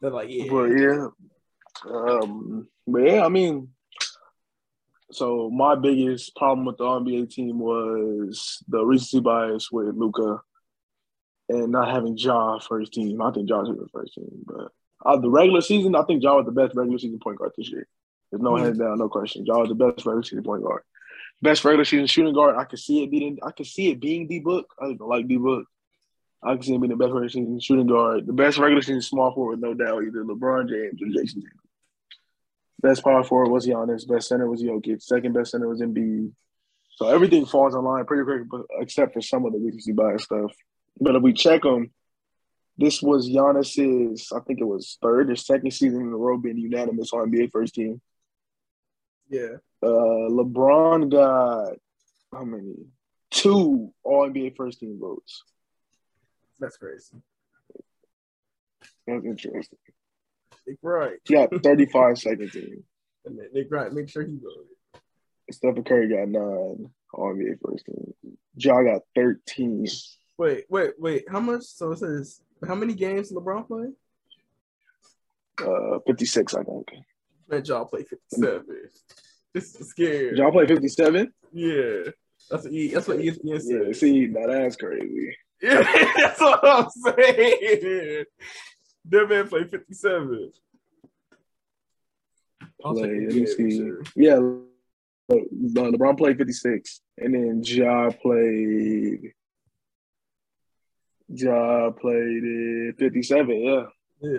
[0.00, 0.44] they're like, yeah.
[0.48, 1.06] But yeah,
[1.84, 3.68] Um, but yeah, I mean,
[5.10, 10.40] so my biggest problem with the NBA team was the recency bias with Luka
[11.48, 13.20] and not having Ja first team.
[13.20, 14.68] I think Ja should be first team, but
[15.04, 17.70] uh, the regular season, I think Ja was the best regular season point guard this
[17.70, 17.86] year.
[18.30, 18.60] There's no Mhm.
[18.60, 19.44] hands down, no question.
[19.44, 20.82] Ja was the best regular season point guard.
[21.42, 22.54] Best regular season shooting guard.
[22.56, 23.38] I can see it being.
[23.42, 24.72] I can see it being D Book.
[24.80, 25.66] I don't like D Book.
[26.44, 28.26] I can see him being the best regular season shooting guard.
[28.26, 31.58] The best regular season small forward, no doubt, either LeBron James or Jayson Tatum.
[32.80, 34.08] Best power forward was Giannis.
[34.08, 35.02] Best center was Jokic.
[35.02, 36.32] Second best center was Embiid.
[36.96, 40.24] So everything falls in line pretty quick, but except for some of the recency bias
[40.24, 40.52] stuff.
[41.00, 41.90] But if we check them,
[42.78, 46.58] this was Giannis's, I think it was third or second season in a row being
[46.58, 48.00] unanimous on NBA first team.
[49.28, 49.56] Yeah.
[49.82, 51.76] Uh, LeBron got
[52.32, 52.74] how many?
[53.30, 55.42] Two All NBA first team votes.
[56.60, 57.16] That's crazy.
[59.06, 59.78] That's interesting.
[60.66, 61.18] Nick Wright.
[61.24, 62.84] He got 35 second team.
[63.24, 64.66] And Nick Wright, make sure he voted.
[65.48, 68.12] Stephen Curry got nine All NBA first team.
[68.56, 69.86] Ja got 13.
[70.42, 71.24] Wait, wait, wait.
[71.30, 71.62] How much?
[71.62, 73.92] So it says how many games LeBron played?
[75.64, 76.88] Uh, 56, I think.
[77.48, 78.64] Man, y'all play 57.
[79.54, 80.36] This is scary.
[80.36, 81.32] Ja played 57?
[81.52, 82.10] Yeah.
[82.50, 83.94] That's what, e, that's what ESPN Yeah, said.
[83.96, 85.36] see, now that's crazy.
[85.62, 85.82] Yeah,
[86.16, 88.24] that's what I'm saying.
[89.10, 90.50] That man played 57.
[92.84, 93.76] I'll Play, take let me yeah, see.
[93.78, 94.02] sure.
[94.16, 94.34] Yeah,
[95.28, 99.34] Le- LeBron played 56, and then Ja played.
[101.34, 103.56] Ja played it 57.
[103.60, 103.84] Yeah,
[104.20, 104.38] Yeah,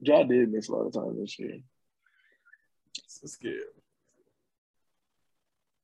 [0.00, 1.58] Ja did miss a lot of time this year,
[2.96, 3.60] it's scary.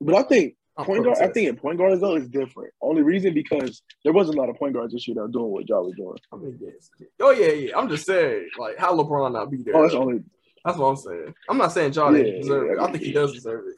[0.00, 1.18] but I think I'm point guard.
[1.18, 2.72] I think in point guards though is different.
[2.80, 5.50] Only reason because there wasn't a lot of point guards this year that were doing
[5.50, 6.16] what Ja was doing.
[6.30, 6.90] How many games?
[7.20, 7.78] Oh yeah, yeah.
[7.78, 9.76] I'm just saying, like, how LeBron not be there?
[9.76, 10.22] Oh, that's only
[10.64, 11.34] That's what I'm saying.
[11.48, 12.78] I'm not saying Ja Yeah, didn't deserve yeah, it.
[12.88, 13.76] I think he does deserve it.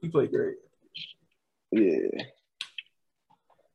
[0.00, 0.56] He played great.
[1.70, 2.24] yeah.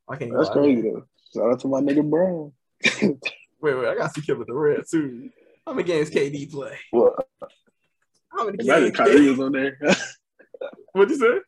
[0.10, 0.34] I can't.
[0.34, 0.54] That's lie.
[0.54, 1.06] crazy though.
[1.38, 2.52] Shout out to my nigga Brown.
[3.60, 3.88] Wait, wait.
[3.88, 5.32] I got to kill with the red too.
[5.66, 6.78] How many games KD play?
[6.94, 7.16] Well,
[8.30, 8.98] How many imagine games?
[8.98, 9.80] Kyrie was on there.
[10.94, 11.40] What'd you say?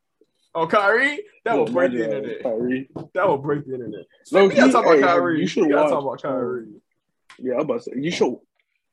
[0.56, 1.24] Oh, Kyrie?
[1.46, 2.42] That will break the internet.
[2.44, 2.90] Kyrie.
[3.14, 4.06] That will break the internet.
[4.32, 5.42] No, we gotta talk about hey, Kyrie.
[5.42, 5.90] You should we watch.
[5.90, 6.82] talk about Kyrie.
[7.38, 8.36] Yeah, I'm about to say you should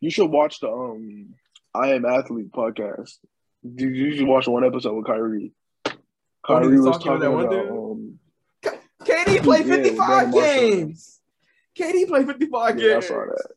[0.00, 1.34] you should watch the um
[1.74, 3.16] I Am Athlete podcast.
[3.62, 5.52] You, you should watch one episode with Kyrie.
[5.86, 5.92] Oh,
[6.46, 7.70] Kyrie was was talking to talking that one about dude?
[7.70, 8.18] um
[9.06, 10.40] KD played 55 Brandon Marshall.
[10.60, 11.20] games.
[11.78, 13.06] KD played 55 yeah, I games.
[13.08, 13.50] saw that.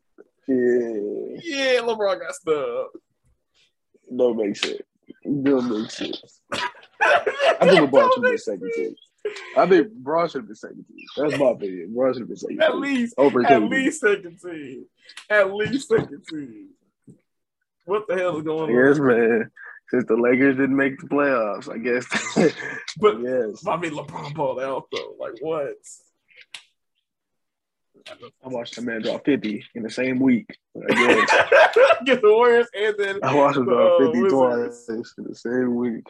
[0.48, 2.98] Yeah, Yeah, LeBron got stubbed.
[4.16, 4.82] don't make sense.
[5.24, 6.42] Don't make sense.
[7.02, 8.96] I think LeBron should been second team.
[9.58, 11.06] I think Bron should have been second team.
[11.18, 11.94] That's my opinion.
[11.94, 12.82] Bron should have been second At team.
[12.82, 13.70] least, over at KD.
[13.70, 14.86] least second team.
[15.30, 16.70] At least second team.
[17.86, 18.88] What the hell is going on?
[18.88, 19.52] Yes, man.
[19.90, 22.06] Since the Lakers didn't make the playoffs, I guess.
[22.98, 23.66] But yes.
[23.66, 25.16] I mean, LeBron balled out though.
[25.20, 25.76] Like what?
[28.08, 30.58] I watched the man drop 50 in the same week.
[30.90, 31.76] I guess.
[32.06, 34.86] Get the Warriors and then I watched him drop uh, 50 Wizards.
[34.86, 36.06] twice in the same week.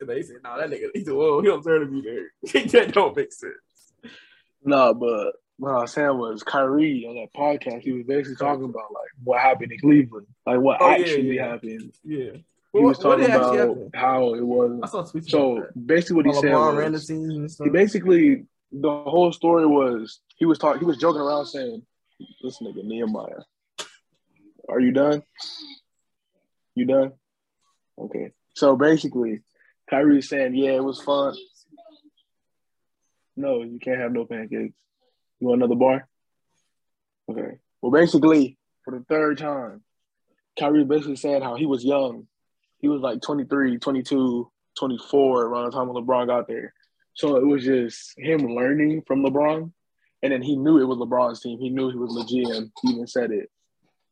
[0.00, 2.62] And they said, "Nah, that nigga, he's a whoa, he don't deserve to be there."
[2.66, 3.54] that don't make sense.
[4.62, 8.64] No, but what I was saying was Kyrie on that podcast, he was basically talking
[8.64, 11.48] about like what happened in Cleveland, like what Oh, actually yeah.
[11.48, 11.92] happened.
[12.04, 12.30] Yeah.
[12.32, 14.90] He What, was what talking did about how it I was.
[14.90, 17.64] saw tweets So basically, what he said LeBron ran the was and stuff.
[17.66, 21.82] he basically the whole story was he was talking, he was joking around saying,
[22.42, 23.42] "This nigga Nehemiah,
[24.68, 25.22] are you done?
[26.74, 27.12] You done?
[27.98, 29.40] Okay." So basically,
[29.90, 31.34] Kyrie's saying, "Yeah, it was fun."
[33.36, 34.76] No, you can't have no pancakes.
[35.40, 36.08] You want another bar?
[37.30, 37.58] Okay.
[37.80, 39.82] Well, basically, for the third time,
[40.58, 42.26] Kyrie basically said how he was young.
[42.78, 46.74] He was like 23, 22, 24 around the time when LeBron got there.
[47.14, 49.72] So it was just him learning from LeBron.
[50.22, 51.58] And then he knew it was LeBron's team.
[51.60, 52.70] He knew he was the GM.
[52.82, 53.50] He even said it.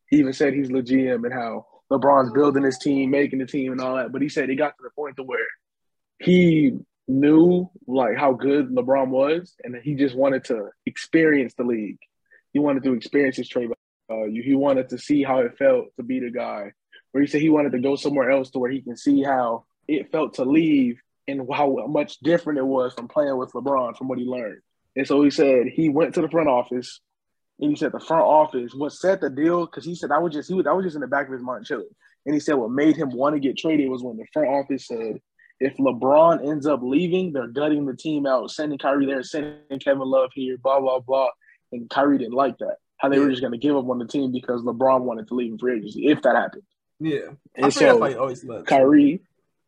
[0.08, 3.72] He even said he's the GM and how LeBron's building his team, making the team
[3.72, 4.12] and all that.
[4.12, 5.46] But he said he got to the point to where
[6.18, 11.98] he knew like how good LeBron was, and he just wanted to experience the league.
[12.54, 14.42] He wanted to experience his trade uh, value.
[14.42, 16.72] He wanted to see how it felt to be the guy.
[17.12, 19.66] Where he said he wanted to go somewhere else to where he can see how
[19.86, 24.08] it felt to leave and how much different it was from playing with LeBron from
[24.08, 24.62] what he learned.
[24.96, 27.00] And so he said he went to the front office
[27.60, 30.32] and he said the front office what set the deal because he said I was
[30.32, 31.94] just he was I was just in the back of his mind chilling.
[32.24, 34.86] And he said what made him want to get traded was when the front office
[34.86, 35.20] said
[35.60, 40.08] if LeBron ends up leaving, they're gutting the team out, sending Kyrie there, sending Kevin
[40.08, 41.28] Love here, blah blah blah.
[41.72, 42.76] And Kyrie didn't like that.
[42.98, 45.34] how they were just going to give up on the team because LeBron wanted to
[45.34, 46.62] leave in free agency if that happened.
[47.00, 47.16] Yeah.
[47.16, 48.66] I And think that's so why he always left.
[48.66, 49.20] Kyrie,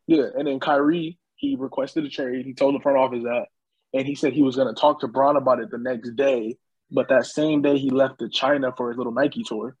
[0.07, 2.45] yeah, and then Kyrie, he requested a trade.
[2.45, 3.45] He told the front office that,
[3.93, 6.57] and he said he was going to talk to Bron about it the next day.
[6.91, 9.75] But that same day, he left to China for his little Nike tour.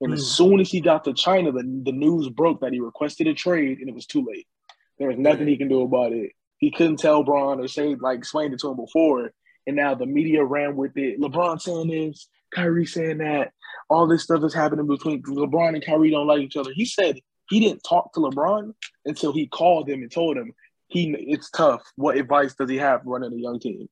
[0.00, 0.14] And Hmm.
[0.14, 3.34] as soon as he got to China, the, the news broke that he requested a
[3.34, 4.46] trade, and it was too late.
[5.04, 6.32] There was nothing he can do about it.
[6.56, 9.32] He couldn't tell Bron or say like explain it to him before,
[9.66, 11.20] and now the media ran with it.
[11.20, 13.52] LeBron saying this, Kyrie saying that,
[13.90, 16.70] all this stuff is happening between LeBron and Kyrie don't like each other.
[16.72, 17.18] He said
[17.50, 18.72] he didn't talk to LeBron
[19.04, 20.54] until he called him and told him
[20.88, 21.82] he it's tough.
[21.96, 23.86] What advice does he have running a young team?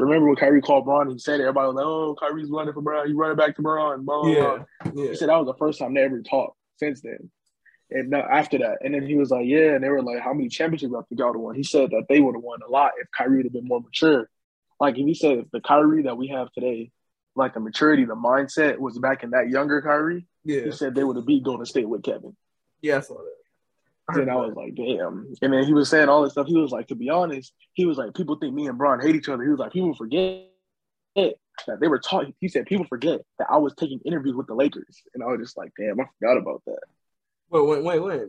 [0.00, 1.08] Remember when Kyrie called Bron?
[1.10, 3.06] He said everybody was like, "Oh, Kyrie's running for Bron.
[3.06, 4.64] He's running back to Bron." Blah, blah, blah.
[4.84, 4.90] Yeah.
[4.96, 5.10] Yeah.
[5.10, 7.30] He said that was the first time they ever talked since then.
[7.90, 10.32] And now after that, and then he was like, "Yeah," and they were like, "How
[10.32, 13.08] many championships have y'all won?" He said that they would have won a lot if
[13.16, 14.28] Kyrie had been more mature.
[14.80, 16.90] Like if he said if the Kyrie that we have today,
[17.36, 20.62] like the maturity, the mindset was back in that younger Kyrie, Yeah.
[20.62, 22.36] he said they would have beat Golden State with Kevin.
[22.82, 24.20] Yeah, I saw that.
[24.20, 25.34] And I was like, damn.
[25.42, 26.46] And then he was saying all this stuff.
[26.46, 29.16] He was like, to be honest, he was like, people think me and Bron hate
[29.16, 29.42] each other.
[29.42, 30.44] He was like, people forget
[31.16, 31.34] that
[31.80, 32.32] they were talking.
[32.40, 35.02] He said, people forget that I was taking interviews with the Lakers.
[35.14, 36.78] And I was just like, damn, I forgot about that.
[37.50, 38.22] Wait, wait, wait, wait.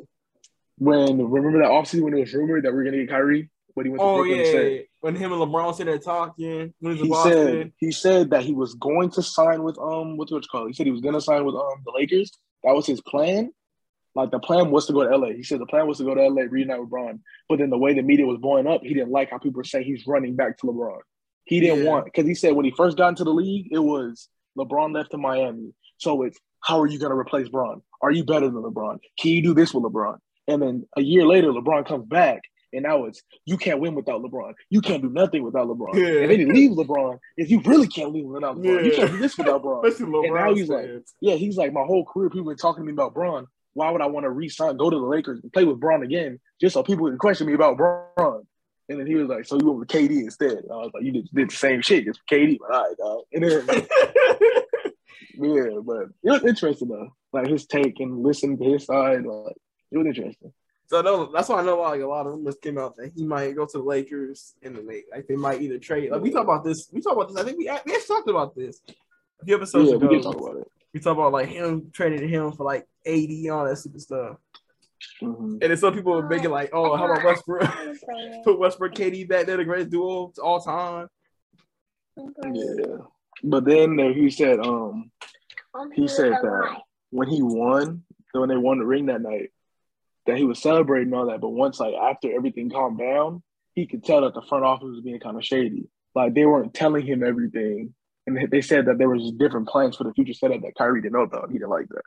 [0.79, 3.49] When, remember that offseason when it was rumored that we are going to get Kyrie?
[3.73, 6.73] When he went to Oh Brooklyn yeah, said, when him and LeBron sitting there talking,
[6.79, 7.33] when he Boston.
[7.33, 10.65] said he said that he was going to sign with um what's what you call
[10.65, 10.69] it?
[10.69, 12.31] He said he was gonna sign with um the Lakers.
[12.63, 13.51] That was his plan.
[14.15, 15.27] Like the plan was to go to LA.
[15.29, 17.19] He said the plan was to go to LA, reunite with LeBron.
[17.47, 19.63] But then the way the media was blowing up, he didn't like how people were
[19.63, 20.97] saying he's running back to LeBron.
[21.43, 21.91] He didn't Yeah.
[21.91, 24.27] want because he said when he first got into the league, it was
[24.57, 25.71] LeBron left to Miami.
[25.97, 27.81] So it's how are you gonna replace LeBron?
[28.01, 28.99] Are you better than LeBron?
[29.19, 30.17] Can you do this with LeBron?
[30.47, 32.41] And then a year later, LeBron comes back,
[32.73, 34.53] and now it's you can't win without LeBron.
[34.69, 35.93] You can't do nothing without LeBron.
[35.95, 36.21] Yeah.
[36.21, 37.17] And then he leaves LeBron.
[37.37, 38.97] If you really can't leave without LeBron, you Yeah.
[38.97, 39.83] can't do this without LeBron.
[39.83, 40.25] LeBron.
[40.25, 40.89] And now he's like-
[41.21, 42.29] Yeah, he's like my whole career.
[42.29, 43.47] People been talking to me about Bron.
[43.73, 46.39] Why would I want to re-sign, go to the Lakers, and play with Bron again,
[46.59, 48.43] just so people can question me about Bron?
[48.89, 51.03] And then he was like, "So you went with KD instead?" And I was like,
[51.03, 53.19] "You did, did the same shit, just KD." But all right, dog.
[53.33, 53.65] And then
[55.39, 59.25] yeah, but it was interesting though, like his take and listen to his side.
[59.25, 59.55] Like
[59.91, 60.53] it was interesting.
[60.87, 63.25] so no, that's why I know like a lot of rumors came out that he
[63.25, 66.11] might go to the Lakers and then they like they might either trade.
[66.11, 67.37] Like we talk about this, we talk about this.
[67.37, 68.81] I think we we actually talked about this
[69.41, 70.07] a few episodes yeah, ago.
[70.07, 70.67] we can talk about it.
[70.93, 74.37] we talk about like him trading him for like eighty and all that stupid stuff.
[75.21, 75.51] Mhm.
[75.51, 77.69] And then some people were making like, oh, how about Westbrook?
[78.43, 81.07] Put Westbrook, KD back there, the greatest duo of all time.
[82.17, 82.97] Yeah,
[83.43, 85.11] but then uh, he said, um,
[85.93, 89.51] He said that when he won, when they won the ring that night,
[90.25, 91.41] that he was celebrating all that.
[91.41, 93.41] But once, like after everything calmed down,
[93.73, 95.87] he could tell that the front office was being kind of shady.
[96.15, 97.93] Like they weren't telling him everything,
[98.25, 101.01] and they- they said that there was different plans for the future setup that Kyrie
[101.01, 101.49] didn't know about.
[101.51, 102.01] He didn't like that.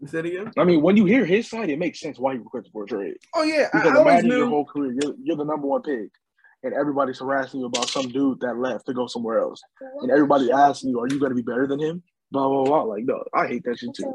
[0.00, 0.52] You said it again?
[0.56, 2.86] I mean, when you hear his side, it makes sense why he requested for a
[2.86, 3.16] trade.
[3.34, 6.10] Oh yeah, Because I always imagine your whole career, you're, you're the number one pick,
[6.62, 9.60] and everybody's harassing you about some dude that left to go somewhere else,
[10.02, 12.82] and everybody asking you, "Are you going to be better than him?" Blah blah blah.
[12.82, 14.12] Like, no, I hate that shit too.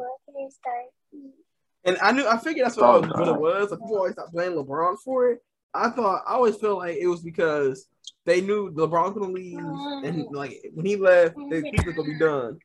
[1.85, 3.71] And I knew I figured that's what, always, what it was.
[3.71, 5.39] Like people always start blaming LeBron for it.
[5.73, 7.87] I thought I always felt like it was because
[8.25, 9.57] they knew LeBron was gonna leave,
[10.05, 12.59] and like when he left, they think was gonna be done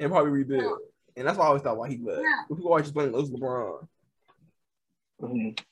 [0.00, 0.78] and probably rebuild.
[1.16, 2.22] And that's why I always thought why he left.
[2.48, 3.86] But people always just blame those LeBron.
[5.22, 5.64] Mhm.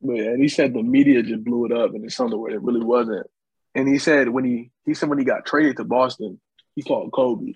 [0.00, 2.62] But and he said the media just blew it up, and it's something where it
[2.62, 3.26] really wasn't.
[3.74, 6.40] And he said when he he said when he got traded to Boston,
[6.74, 7.54] he called Kobe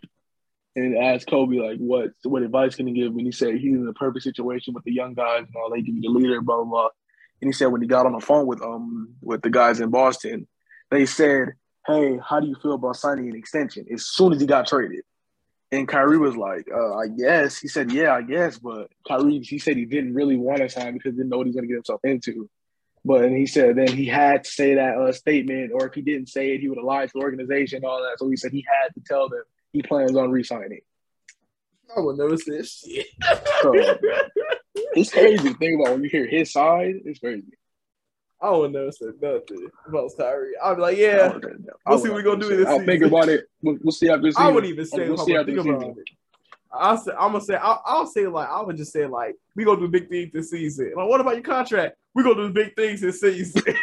[0.74, 3.12] and asked Kobe like what what advice can he give?
[3.12, 5.70] And he said he's in a perfect situation with the young guys and all.
[5.70, 6.88] They give you the leader, blah blah blah.
[7.40, 9.90] And he said when he got on the phone with um with the guys in
[9.90, 10.46] Boston,
[10.90, 11.54] they said,
[11.86, 15.04] "Hey, how do you feel about signing an extension?" As soon as he got traded.
[15.72, 17.58] And Kyrie was like, uh, I guess.
[17.58, 18.58] He said, yeah, I guess.
[18.58, 21.46] But Kyrie, he said he didn't really want to sign because he didn't know what
[21.46, 22.48] he was going to get himself into.
[23.04, 26.02] But and he said then he had to say that uh, statement, or if he
[26.02, 28.18] didn't say it, he would have lied to the organization and all that.
[28.18, 30.82] So he said he had to tell them he plans on re-signing.
[31.96, 33.06] I would say shit.
[33.62, 33.72] So
[34.94, 36.94] it's crazy to think about when you hear his side.
[37.04, 37.42] It's crazy.
[38.42, 40.52] I would never say nothing about Kyrie.
[40.62, 41.32] I'd be like, yeah,
[41.86, 43.46] I We'll see what we're gonna do this I'll think about it.
[43.62, 45.94] We'll, we'll see after this I wouldn't even say we'll see after think about season.
[45.98, 46.08] it.
[46.74, 49.64] I'll say, I'm gonna say, I'll, I'll say like, I would just say like, we
[49.64, 50.92] gonna do big things this season.
[50.96, 51.96] Like, what about your contract?
[52.14, 53.62] We gonna do big things this season.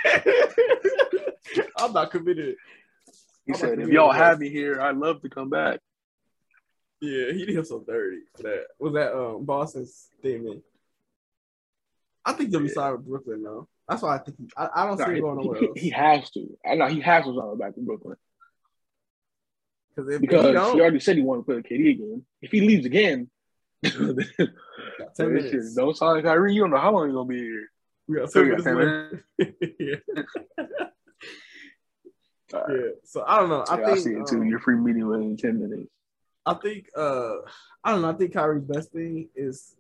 [1.78, 2.56] I'm not committed.
[3.46, 4.26] He I'm said, not if y'all committed.
[4.28, 5.80] have me here, I'd love to come back.
[7.00, 8.66] Yeah, he did him so dirty for that.
[8.78, 10.64] Was that um Boston's statement?
[12.26, 12.74] I think be Yeah.
[12.74, 13.68] signed with Brooklyn though.
[13.90, 15.90] That's why I think he, I, I don't Nah, see him going nowhere he- he
[15.90, 16.48] has to.
[16.66, 18.16] I know he has to sign back to Brooklyn.
[19.96, 22.26] Because if, because he he, already said he wanted to play with KD again.
[22.42, 23.30] If he leaves again,
[23.84, 23.94] got
[25.16, 26.54] ten this shit don't sound like Kyrie.
[26.54, 27.68] You don't know how long he's gonna be here.
[28.08, 29.56] We got So we got minutes 10 left.
[29.80, 30.26] yeah.
[32.52, 32.64] Right.
[32.70, 32.92] yeah.
[33.04, 33.64] So I don't know.
[33.70, 34.38] I Yeah, I, think see it too.
[34.42, 35.90] um, Your free meeting within ten minutes.
[36.46, 37.36] I think uh
[37.84, 38.10] I don't know.
[38.10, 39.76] I think Kyrie's best thing is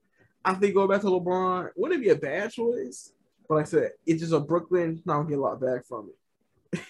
[0.45, 3.11] I think going back to LeBron wouldn't it be a bad choice,
[3.49, 6.11] but like I said, it's just a Brooklyn not gonna get a lot back from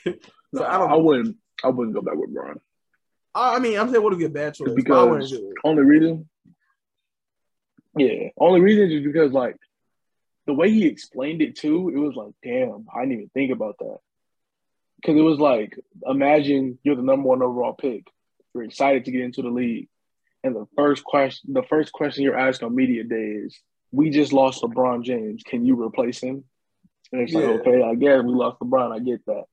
[0.04, 0.22] it.
[0.54, 0.92] so No, I don't.
[0.92, 1.38] I wouldn't.
[1.64, 2.60] I wouldn't go back with Bron.
[3.34, 4.68] I I mean, I'm saying what would be a bad choice?
[4.68, 5.54] Just but I because do it.
[5.64, 6.30] only reason.
[7.98, 9.56] Yeah, only reason is because like
[10.46, 13.78] the way he explained it too, it was like, damn, I didn't even think about
[13.80, 13.98] that.
[14.98, 18.06] Because it was like, imagine you're the number one overall pick,
[18.54, 19.88] you're excited to get into the league,
[20.44, 23.58] and the first question, the first question you're asked on media day is,
[23.92, 25.44] "We just lost LeBron James.
[25.44, 26.44] Can you replace him?"
[27.12, 27.40] And it's Yeah.
[27.42, 28.92] like, okay, I guess we lost LeBron.
[28.92, 29.44] I get that.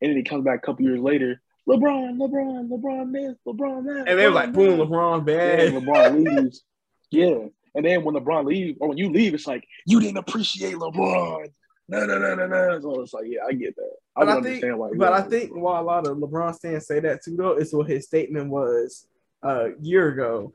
[0.00, 4.08] And then he comes back a couple years later, LeBron, LeBron, LeBron this, LeBron that,
[4.08, 4.78] And they was like, boom.
[4.80, 5.72] LeBron Yeah, bad.
[5.72, 6.62] LeBron leaves.
[7.10, 7.46] Yeah.
[7.74, 11.48] And then when LeBron leaves, or when you leave, it's like, you didn't appreciate LeBron.
[11.88, 12.80] No, no, no, no, no.
[12.80, 13.90] So it's like, yeah, I get that.
[14.16, 14.90] I But I think, understand why.
[14.96, 17.88] but I think why a lot of LeBron fans say that too, though, is what
[17.88, 19.06] his statement was
[19.44, 20.54] uh, a year ago,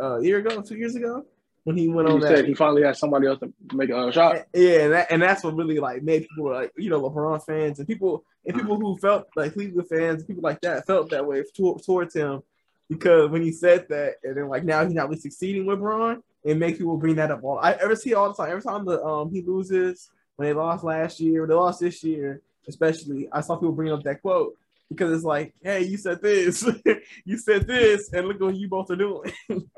[0.00, 1.24] uh, a year ago, two years ago,
[1.68, 2.46] when he went he on said that.
[2.46, 4.46] he finally had somebody else to make a shot.
[4.54, 7.78] Yeah, and, that, and that's what really like made people like you know LeBron fans
[7.78, 11.42] and people and people who felt like Cleveland fans, people like that felt that way
[11.54, 12.42] towards him
[12.88, 16.22] because when he said that, and then like now he's not really succeeding with Bron,
[16.42, 17.58] it makes people bring that up all.
[17.58, 18.50] I ever see all the time.
[18.50, 22.02] Every time the um he loses when they lost last year, when they lost this
[22.02, 24.56] year, especially, I saw people bring up that quote
[24.88, 26.66] because it's like, hey, you said this,
[27.26, 29.34] you said this, and look what you both are doing.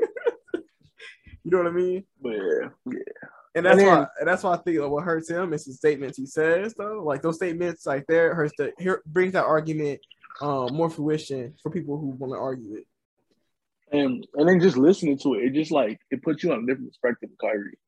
[1.45, 2.05] you know what I mean?
[2.21, 2.99] But yeah, yeah.
[3.55, 5.65] And that's And then- why, and that's why I think like, what hurts him is
[5.65, 7.03] the statements he says, though.
[7.05, 10.01] Like those statements, like there hurts the here brings that argument
[10.41, 12.87] um more fruition for people who want to argue it.
[13.93, 16.67] And and then just listening to it, it just like it puts you on a
[16.67, 17.79] different perspective Kyrie.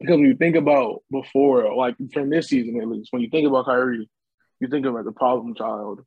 [0.00, 3.46] Because when you think about before, like from this season at least, when you think
[3.46, 4.10] about Kyrie,
[4.58, 6.04] you think of as a problem child,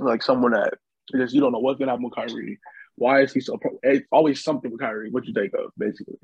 [0.00, 0.74] like someone that
[1.16, 2.58] just you don't know what's gonna happen with Kyrie.
[2.96, 3.56] Why is he so?
[3.56, 5.10] Pro- it's always something with Kyrie.
[5.10, 6.18] What you think of, basically.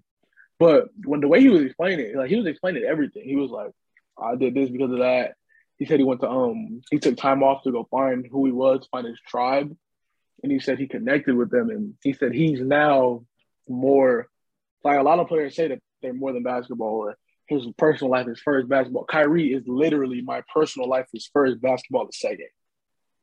[0.58, 3.24] But when the way he was explaining it, like he was explaining everything.
[3.24, 3.72] He was like,
[4.20, 5.34] "I did this because of that."
[5.78, 8.52] He said he went to um he took time off to go find who he
[8.52, 9.74] was, find his tribe,
[10.42, 13.24] and he said he connected with them, and he said he's now
[13.68, 14.28] more
[14.84, 18.28] like a lot of players say that they're more than basketball or his personal life
[18.28, 19.04] is first basketball.
[19.04, 22.48] Kyrie is literally my personal life is first basketball is second.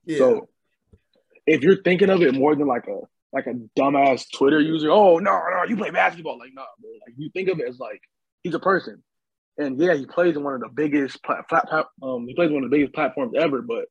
[0.05, 0.49] Yeah, So
[1.45, 5.19] if you're thinking of it more than like a like a dumbass Twitter user, oh
[5.19, 6.37] no, no, you play basketball.
[6.37, 6.63] Like, no.
[6.81, 8.01] Like you think of it as like
[8.43, 9.03] he's a person.
[9.57, 12.51] And yeah, he plays in one of the biggest plat- plat- plat- um he plays
[12.51, 13.85] one of the biggest platforms ever, but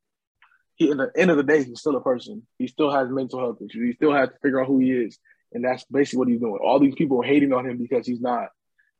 [0.77, 2.47] he, at the end of the day, he's still a person.
[2.59, 3.85] He still has mental health issues.
[3.85, 5.19] He still has to figure out who he is.
[5.53, 6.59] And that's basically what he's doing.
[6.63, 8.49] All these people are hating on him because he's not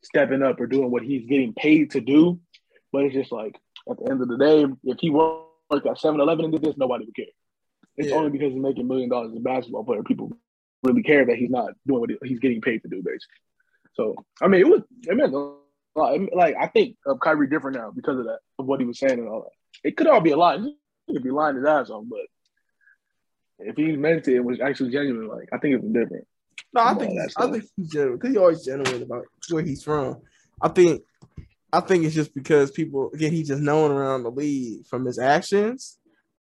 [0.03, 2.41] stepping up or doing what he's getting paid to do.
[2.93, 3.55] But it's just like
[3.89, 6.77] at the end of the day, if he worked at 7 Eleven and did this,
[6.77, 7.27] nobody would care.
[7.99, 8.17] It's Yeah.
[8.17, 10.33] only because he's making a million dollars as a basketball player, people
[10.83, 13.41] really care that he's not doing what he's getting paid to do, basically.
[13.95, 15.39] So, I mean, it was, it meant a
[15.99, 16.21] lot.
[16.33, 19.19] Like, I think of Kyrie different now because of that, of what he was saying
[19.19, 19.89] and all that.
[19.89, 20.59] It could all be a lie.
[20.59, 22.21] He could be lying his ass off, but
[23.59, 25.27] if he meant it, it was actually genuine.
[25.27, 26.27] Like, I think it was different.
[26.73, 29.83] no, I think that's I think he's genuine because he always genuine about where he's
[29.83, 30.19] from.
[30.63, 31.03] I think,
[31.73, 35.19] I think it's just because people again he's just known around the league from his
[35.19, 35.99] actions.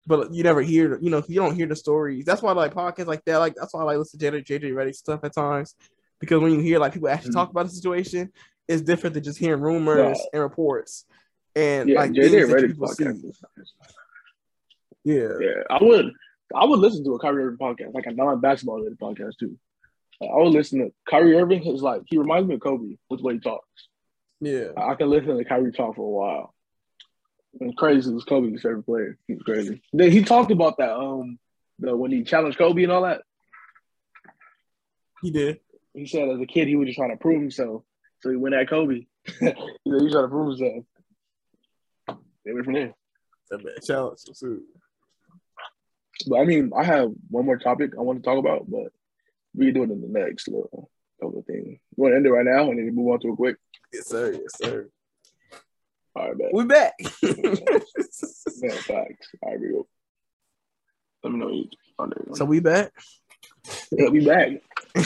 [0.09, 2.25] But you never hear, you know, you don't hear the stories.
[2.25, 3.37] That's why I like podcasts like that.
[3.39, 5.75] Like that's why I like listen to JJ, JJ Redick stuff at times,
[6.19, 7.35] because when you hear like people actually Mhm.
[7.35, 8.33] talk about the situation,
[8.67, 10.25] it's different than just hearing rumors Yeah.
[10.33, 11.05] and reports
[11.55, 13.37] and Yeah, like JJ Redick podcast.
[15.05, 16.13] Yeah, Yeah, I would.
[16.55, 19.59] I would listen to a Kyrie Irving podcast, like a non-basketball related podcast too.
[20.23, 21.65] I would listen to Kyrie Irving.
[21.67, 23.89] Is like he reminds me of Kobe with the way he talks.
[24.41, 26.55] yeah, I can listen to Kyrie talk for a while.
[27.77, 28.15] Crazy.
[28.15, 29.19] It's Kobe's favorite player.
[29.27, 29.83] He's crazy.
[29.93, 31.39] Then he talked about that um
[31.79, 33.23] the, when he challenged Kobe and all that.
[35.23, 35.61] he did.
[35.95, 37.83] He said as a kid he was just trying to prove himself,
[38.21, 39.07] so he went at Kobe.
[39.25, 39.47] he
[39.85, 40.85] he was trying to prove himself.
[42.45, 42.95] They went from there.
[43.51, 44.21] That bad challenge.
[44.33, 44.59] So,
[46.29, 48.93] But I mean, I have one more topic I want to talk about, but
[49.55, 51.67] we can do it in the next little couple of things.
[51.67, 53.57] You want to end it right now and then move on to a quick?
[53.93, 54.33] yes, sir.
[54.33, 54.89] Yes, sir.
[56.17, 56.49] All right, bet.
[56.53, 56.95] We back.
[57.23, 59.29] Man, facts.
[59.43, 59.87] All right, we go.
[61.23, 61.65] Let me know you.
[61.99, 62.35] Oh, there you go.
[62.35, 62.93] so we back.
[63.93, 64.49] Yeah, we back.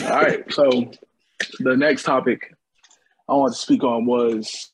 [0.03, 0.43] All right.
[0.53, 0.91] So
[1.59, 2.53] the next topic
[3.27, 4.71] I want to speak on was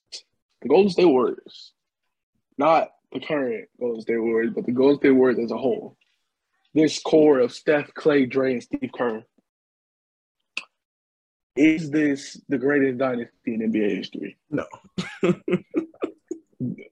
[0.62, 1.72] the Golden State Warriors.
[2.58, 5.98] Not the current Golden State Warriors, but the Golden State Warriors as a whole.
[6.74, 9.24] this core of Steph, Klay, Dray, and Steve Kerr.
[11.56, 14.38] Is this the greatest dynasty in NBA history?
[14.50, 14.66] No.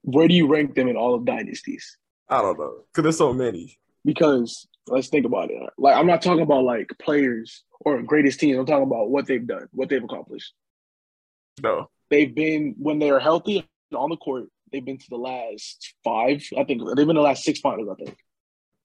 [0.01, 1.97] Where do you rank them in all of dynasties?
[2.29, 3.77] I don't know because there's so many.
[4.05, 5.61] Because let's think about it.
[5.77, 8.57] Like I'm not talking about like players or greatest teams.
[8.57, 10.53] I'm talking about what they've done, what they've accomplished.
[11.61, 14.45] No, They've been when they're healthy on the court.
[14.71, 16.43] They've been to the last five.
[16.57, 17.89] I think they've been the last six finals.
[17.91, 18.17] I think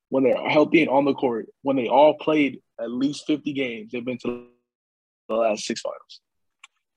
[0.09, 3.93] when they're healthy and on the court, when they all played at least 50 games,
[3.93, 4.47] they've been to
[5.29, 6.21] the last six finals.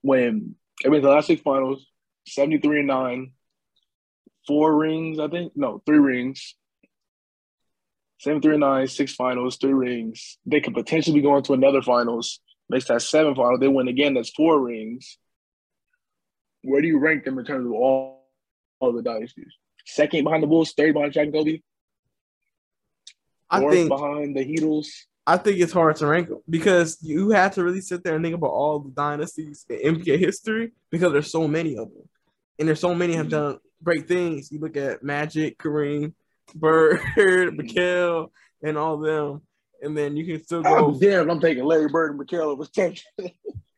[0.01, 1.85] When they've been to the last six finals,
[2.27, 3.31] 73 and nine,
[4.47, 5.53] four rings, I think.
[5.55, 6.55] No, three rings.
[8.19, 10.37] 73 and nine, six finals, three rings.
[10.45, 12.39] They could potentially be going to another finals.
[12.69, 13.59] Makes that seven final.
[13.59, 15.17] They win again, that's four rings.
[16.63, 18.27] Where do you rank them in terms of all,
[18.79, 19.53] all the dynasties?
[19.85, 21.59] Second behind the Bulls, third behind Shaq and Kobe,
[23.49, 24.87] I fourth think behind the Heatles.
[25.27, 28.23] I think it's hard to rank them because you have to really sit there and
[28.23, 32.09] think about all the dynasties in NBA history because there's so many of them,
[32.57, 33.35] and there's so many have mm-hmm.
[33.35, 34.51] done great things.
[34.51, 36.13] You look at Magic, Kareem,
[36.53, 38.31] Bird, McHale,
[38.63, 39.41] and all them,
[39.81, 40.99] and then you can still Oh, go.
[40.99, 42.99] damn, I'm taking Larry Bird and McHale over Steph.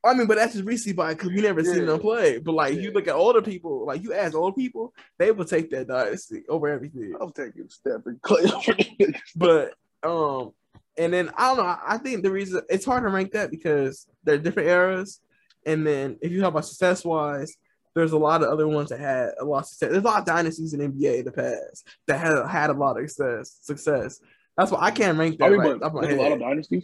[0.05, 2.37] I mean, but that's just recency bias because we never seen them play.
[2.37, 5.69] But like you look at older people, like you ask old people, they will take
[5.71, 7.13] that dynasty over everything.
[7.19, 9.19] I'm taking Steph and Klay.
[9.35, 10.51] But um,
[10.97, 11.63] and then I don't know.
[11.63, 15.19] I I think the reason it's hard to rank that because they're different eras,
[15.65, 17.53] and then if you talk about success wise,
[17.97, 19.89] there's a lot of other ones that had a lot of success.
[19.89, 22.99] There's a lot of dynasties in NBA in the past that had had a lot
[22.99, 23.57] of success.
[23.61, 24.19] Success.
[24.55, 26.83] That's why I can't rank that I mean, right but there's a lot of dynasties.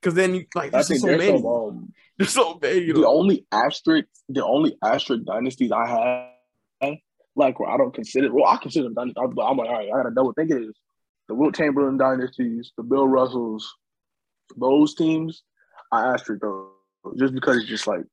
[0.00, 1.38] because then you like there's so many.
[1.38, 1.46] some.
[1.46, 2.92] Um, There's so many.
[2.92, 6.28] the only asterisk, the only asterisk dynasties I
[6.80, 6.94] have,
[7.34, 9.88] like where I don't consider, well, I consider them dynasties, but I'm like, all right,
[9.88, 10.76] I gotta double think it is
[11.26, 13.68] the Wilt Chamberlain dynasties, the Bill Russells,
[14.56, 15.42] those teams.
[15.90, 16.70] I asterisk those
[17.18, 18.04] just because it's just like,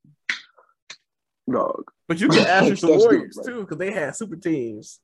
[1.52, 1.84] dog.
[2.08, 5.00] But you can asterisk the good, Warriors too, because they had super teams.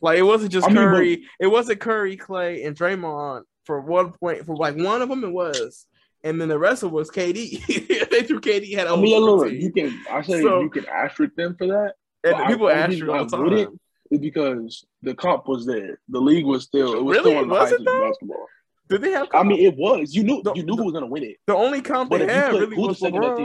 [0.00, 1.24] Like it wasn't just I mean, but- Curry.
[1.40, 4.44] it wasn't Curry, Klay, and Draymond for one point.
[4.46, 5.86] For like one of them, it was,
[6.22, 7.64] and then the rest of it was KD.
[8.10, 9.60] they threw KD had a I mean, yeah, super look, team.
[9.60, 10.00] you can.
[10.10, 11.94] I say So- you can asterisk them for that.
[12.24, 13.36] and but people asterisk all the
[13.66, 13.80] time.
[14.10, 15.98] Is because the comp was there.
[16.08, 16.94] The league was still.
[16.94, 17.30] It was Really?
[17.32, 18.08] still on the Was it highest though?
[18.08, 18.46] basketball.
[18.88, 19.26] Did they have?
[19.34, 20.14] I mean, it was.
[20.14, 20.42] You knew.
[20.44, 21.38] The- you knew who was gonna win it.
[21.48, 23.40] the only comp But they had really the was second best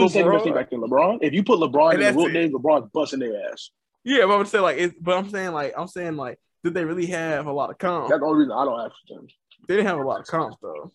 [0.00, 0.10] team LeBron.
[0.10, 0.10] back then?
[0.10, 0.80] Who's the second best team back then?
[0.80, 1.18] LeBron.
[1.22, 2.32] If you put LeBron And in the it.
[2.32, 3.70] days, LeBron's busting their ass.
[4.04, 6.84] Yeah, but I'm saying like, it, but I'm saying like, I'm saying like, did they
[6.84, 8.08] really have a lot of comp?
[8.08, 9.26] That's the only reason I don't ask them.
[9.68, 10.92] They didn't have a lot of comp though.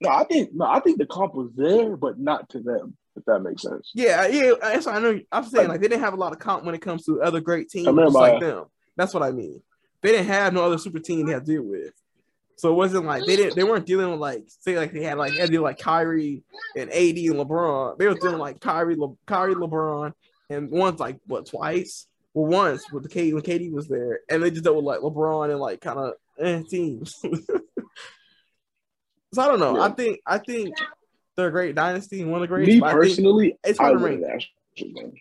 [0.00, 2.96] No, I think no, I think the comp was there, but not to them.
[3.14, 3.90] If that makes sense.
[3.94, 4.52] Yeah, yeah.
[4.60, 5.20] That's what I know.
[5.30, 7.40] I'm saying like they didn't have a lot of comp when it comes to other
[7.40, 8.64] great teams like them.
[8.96, 9.60] That's what I mean.
[10.00, 11.92] They didn't have no other super team they had to deal with.
[12.56, 15.18] So it wasn't like they didn't they weren't dealing with like say like they had
[15.18, 16.42] like had to like Kyrie
[16.76, 17.98] and AD and LeBron.
[17.98, 20.12] They were dealing like Kyrie, Le, Kyrie, LeBron,
[20.50, 22.06] and once like what twice?
[22.34, 25.00] Well, once with the K when KD was there, and they just dealt with like
[25.00, 27.16] LeBron and like kind of eh, teams.
[29.34, 29.80] so I don't know.
[29.80, 30.74] I think I think
[31.36, 32.74] they're a great dynasty and one of the greatest.
[32.74, 35.12] Me but I think- personally, it's I hard to would asterisk them.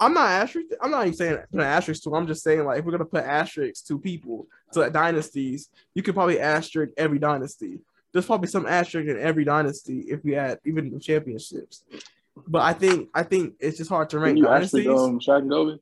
[0.00, 0.68] I'm not asterisk.
[0.80, 2.14] I'm not even saying put an asterisk to.
[2.14, 6.14] I'm just saying like if we're gonna put asterisks to people to dynasties, you could
[6.14, 7.80] probably asterisk every dynasty.
[8.12, 11.84] There's probably some asterisk in every dynasty if we add even the championships.
[12.48, 14.86] But I think I think it's just hard to Can rank you dynasties.
[14.86, 15.78] asterisk um Shaq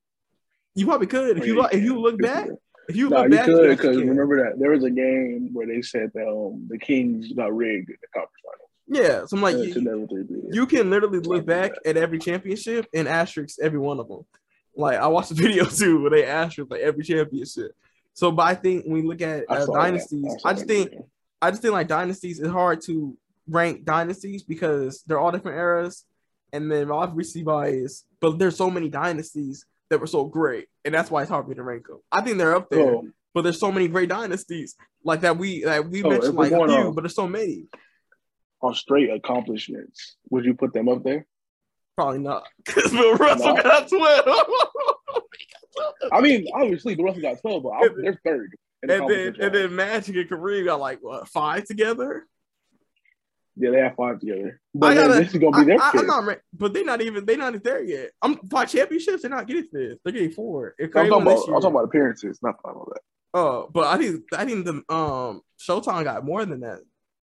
[0.75, 2.49] you probably could if you look, if you look back.
[2.89, 5.67] If you No, look you back, could because remember that there was a game where
[5.67, 8.68] they said that um the Kings got rigged in the conference final.
[8.89, 9.25] Yeah.
[9.27, 10.55] So I'm like, Uh, you, to never three beat.
[10.55, 14.25] you can literally look back at every championship and asterisk every one of them.
[14.77, 17.73] Like I watched the video too where they asterisk like every championship.
[18.15, 20.93] So, but I think when we look at uh, dynasties, I just think.
[21.41, 23.17] I just think like dynasties is hard to
[23.49, 26.05] rank dynasties because they're all different eras,
[26.53, 28.05] and then obviously bias.
[28.21, 31.51] But there's so many dynasties that were so great, and that's why it's hard for
[31.51, 32.01] me to rank them.
[32.11, 34.75] I think they're up there, So, but there's so many great dynasties
[35.05, 37.67] like that we that we So, mentioned like a few, off- but there's so many.
[38.61, 41.27] On straight accomplishments, would you put them up there?
[41.97, 43.63] Probably not because Bill Russell No.
[43.63, 44.27] got twelve.
[46.13, 48.57] I mean, obviously the Russell got twelve, but I, they're third.
[48.83, 52.25] in and then and then Magic and Kareem got like what five together.
[53.57, 54.61] yeah, they have five together.
[54.75, 56.01] But gotta- this is gonna be their I, fifth.
[56.03, 58.11] am not, but they're not even they're not even there yet.
[58.23, 59.23] I'm five championships.
[59.23, 59.99] They're not getting fifth.
[60.05, 60.75] They're getting four.
[60.79, 61.39] If I'm talking about.
[61.49, 62.93] I'm talking about appearances, not final.
[62.93, 63.39] That.
[63.39, 66.81] Uh, but I think I think the um Showtime got more than that.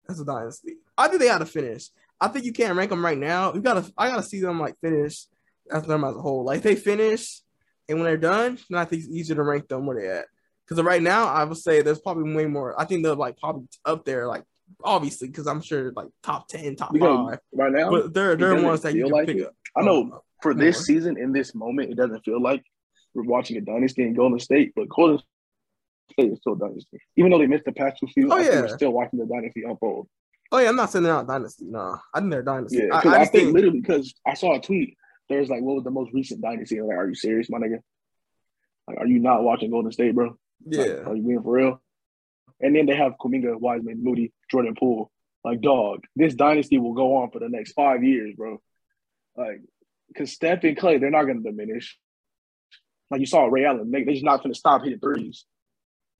[0.07, 0.75] That's a dynasty.
[0.99, 1.89] I think they ought to finish.
[2.21, 3.55] I think you can't rank them right now.
[3.55, 5.25] You gotta I gotta see them like finish
[5.71, 6.45] as them as a whole.
[6.45, 7.41] Like they finish,
[7.89, 10.27] and when they're done, then I think it's easier to rank them where they at.
[10.67, 12.79] Because right now, I would say there's probably way more.
[12.81, 14.45] I think they're like probably up there, like
[14.83, 17.39] obviously, because I'm sure like top ten, top Because five.
[17.53, 19.47] right now, But there, it there are doesn't ones that you can like pick it.
[19.47, 19.55] up.
[19.77, 20.85] I know for this more.
[20.85, 22.63] season, in this moment, it doesn't feel like
[23.15, 25.19] we're watching a dynasty in Golden State, but Golden
[26.13, 26.99] State is still dynasty.
[27.17, 28.61] Even though they missed the past two seasons, Oh, yeah.
[28.61, 30.09] we're still watching the dynasty unfold.
[30.53, 31.65] Oh yeah, I'm not saying they're not dynasty.
[31.67, 32.77] No, I think they're dynasty.
[32.79, 34.97] Yeah, I, because I I, think, literally because I saw a tweet.
[35.29, 36.79] There's like, what was the most recent dynasty?
[36.79, 37.79] I'm like, are you serious, my nigga?
[38.87, 40.37] Like, are you not watching Golden State, bro?
[40.67, 41.83] Like, yeah, are you being for real?
[42.61, 45.11] And then they have Kuminga, Wiseman, Moody, Jordan Poole.
[45.43, 48.61] Like, dog, this dynasty will go on for the next five years, bro.
[49.37, 49.61] Like,
[50.09, 51.99] because Steph and Klay, they're not going to diminish.
[53.11, 55.45] Like you saw Ray Allen, they, they're just not going to stop hitting threes.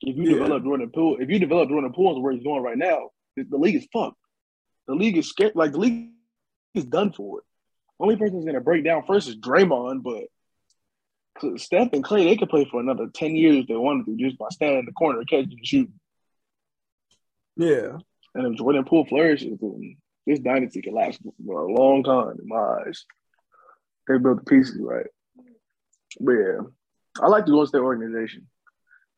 [0.07, 0.35] If you Yeah.
[0.43, 3.57] develop Jordan Poole, if you develop Jordan Poole where he's going right now, the, the
[3.57, 4.19] league is fucked.
[4.87, 5.53] The league is scared.
[5.55, 6.11] Like the league
[6.75, 7.45] is done for it.
[7.99, 10.25] Only person that's going to break down first is Draymond, but
[11.59, 14.39] Steph and Klay, they could play for another 10 years if they wanted to just
[14.39, 15.99] by standing in the corner, catching and shooting.
[17.57, 17.99] yeah.
[18.35, 19.97] And if Jordan Poole flourishes, then
[20.27, 23.05] this dynasty can last for a long time in my eyes.
[24.09, 25.07] They built the pieces right.
[26.21, 26.59] But yeah,
[27.21, 28.49] I like the Golden State organization.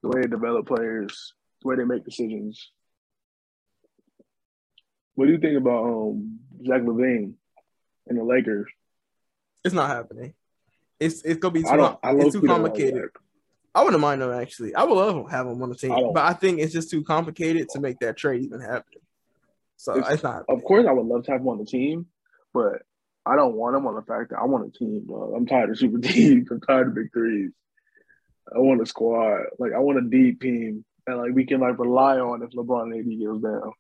[0.02, 2.70] The way they develop players, the way they make decisions.
[5.14, 7.32] What do you think about um, Zach LaVine
[8.06, 8.66] and the Lakers?
[9.64, 10.34] It's not happening.
[11.00, 11.98] It's it's gonna be too, I don't.
[12.02, 13.10] I it's too like complicated.
[13.74, 14.74] I wouldn't mind them actually.
[14.74, 16.90] I would love to have them on the team, I but I think it's just
[16.90, 19.00] too complicated to make that trade even happen.
[19.76, 20.44] So It's- it's, not.
[20.48, 22.06] Of course, I would love to have them on the team,
[22.54, 22.82] but
[23.26, 25.04] I don't want them on the fact that I want a team.
[25.06, 25.34] Dog.
[25.36, 26.48] I'm tired of super teams.
[26.50, 27.50] I'm tired of big threes.
[28.54, 29.44] I want a squad.
[29.58, 32.92] Like I want a deep team that like we can like rely on if LeBron
[32.94, 33.72] and AD goes down.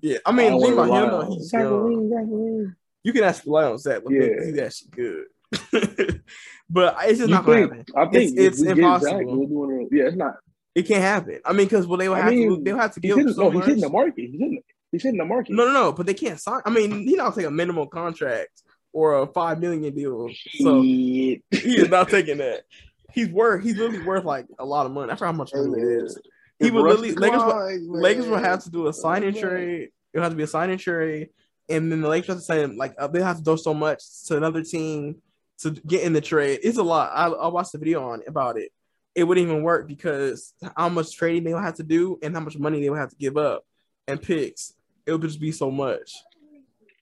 [0.00, 2.10] Yeah, I mean, don't the thing wanna about him on- he's Zach young.
[2.10, 4.38] LaVine, You can actually rely on Zach LaVine.
[4.38, 4.46] Yeah.
[4.46, 5.24] He's actually good.
[6.70, 7.84] but it's just You not gonna happen.
[7.96, 9.38] I think It's- it's we get Zach, impossible.
[9.38, 10.34] we'll do one yeah, it's not.
[10.74, 11.38] It can't happen.
[11.44, 12.60] I mean, because well, they will I have to.
[12.62, 13.66] They'll have to give hitting, so no, he's much.
[13.68, 14.14] hitting the market.
[14.16, 14.62] He's hitting.
[14.90, 15.52] He's hitting the market.
[15.54, 15.92] No, no, no.
[15.92, 16.62] But they can't sign.
[16.66, 18.60] I mean, he not take a minimum contract
[18.92, 20.28] or a five million deal.
[20.58, 20.82] So Shit.
[20.82, 22.62] he is not taking that.
[23.14, 23.62] He's worth.
[23.62, 25.12] He's really worth like a lot of money.
[25.12, 26.06] Forgot how much Hey, money it man.
[26.06, 26.18] is.
[26.58, 29.82] He would literally- Lakers would- declines, Lakers man, have to do a sign and trade.
[30.12, 31.30] It would have to be a sign and trade,
[31.68, 34.02] and then the Lakers have to say like uh, they have to do so much
[34.26, 35.16] to another team
[35.58, 36.60] to get in the trade.
[36.62, 37.10] It's a lot.
[37.14, 38.70] I, I watched the video on about it.
[39.14, 42.40] It wouldn't even work because how much trading they would have to do and how
[42.40, 43.64] much money they would have to give up
[44.08, 44.74] and picks.
[45.06, 46.12] It would just be so much.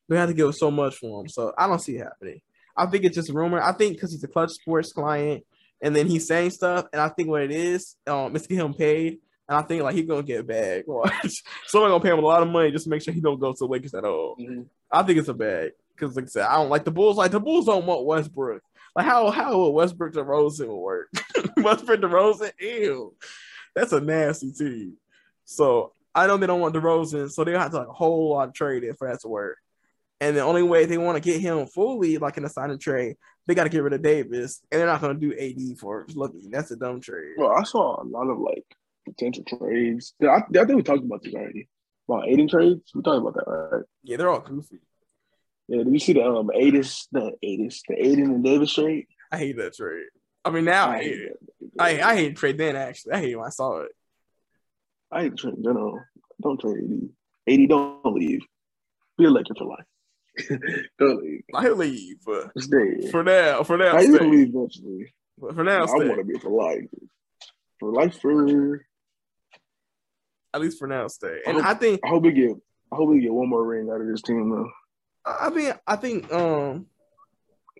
[0.08, 1.28] They have to give so much for him.
[1.28, 2.40] So I don't see it happening.
[2.76, 3.60] I think it's just a rumor.
[3.62, 5.44] I think because he's a Klutch Sports client
[5.82, 8.64] and then he's saying stuff, and I think what it is, um, is to get
[8.64, 9.18] him paid.
[9.48, 10.84] And I think like he's gonna get a bag.
[10.86, 11.42] Watch.
[11.66, 13.52] Someone gonna pay him a lot of money just to make sure he don't go
[13.52, 14.36] to the Lakers at all.
[14.40, 14.66] Mhm.
[14.90, 17.16] I think it's a bag because, like I said, I don't like the Bulls.
[17.16, 18.62] Like the Bulls don't want Westbrook.
[18.94, 21.08] Like how how would Westbrook DeRozan work?
[21.56, 23.14] Westbrook DeRozan, ew,
[23.74, 24.96] that's a nasty team.
[25.44, 28.48] So I know they don't want DeRozan, so they have to like a whole lot
[28.48, 29.58] of trading for that to work.
[30.22, 32.80] And the only way they want to get him fully, like in a sign and
[32.80, 33.16] trade,
[33.48, 36.06] they got to get rid of Davis, and they're not going to do AD for
[36.14, 36.48] Lucky.
[36.48, 37.34] That's a dumb trade.
[37.36, 38.64] Well, I saw a lot of like
[39.04, 40.14] potential trades.
[40.22, 41.68] I, I think we talked about this already.
[42.08, 43.84] About Aiden trades, we talked about that, right?
[44.04, 44.78] Yeah, they're all goofy.
[45.66, 49.08] Yeah, did you see the um Adis, the Adis, the Aiden and Davis trade?
[49.32, 50.06] I hate that trade.
[50.44, 51.38] I mean, now I hate it.
[51.80, 53.14] I I hate trade then actually.
[53.14, 53.90] I hate when I saw it.
[55.10, 56.00] I hate trade in general.
[56.40, 57.10] Don't trade
[57.48, 57.60] AD.
[57.60, 58.42] AD, don't leave.
[59.18, 59.84] Be a Laker for life.
[61.54, 63.10] I leave, but Stay.
[63.10, 64.18] for now, for now, I stay.
[64.24, 65.12] leave eventually.
[65.38, 66.88] But for now, I want to be for life.
[67.80, 68.84] For life, for
[70.54, 71.40] At least for now, stay.
[71.46, 72.56] And hope- I think I hope we get.
[72.92, 74.70] I hope we get one more ring out of this team though.
[75.24, 76.86] I mean I think um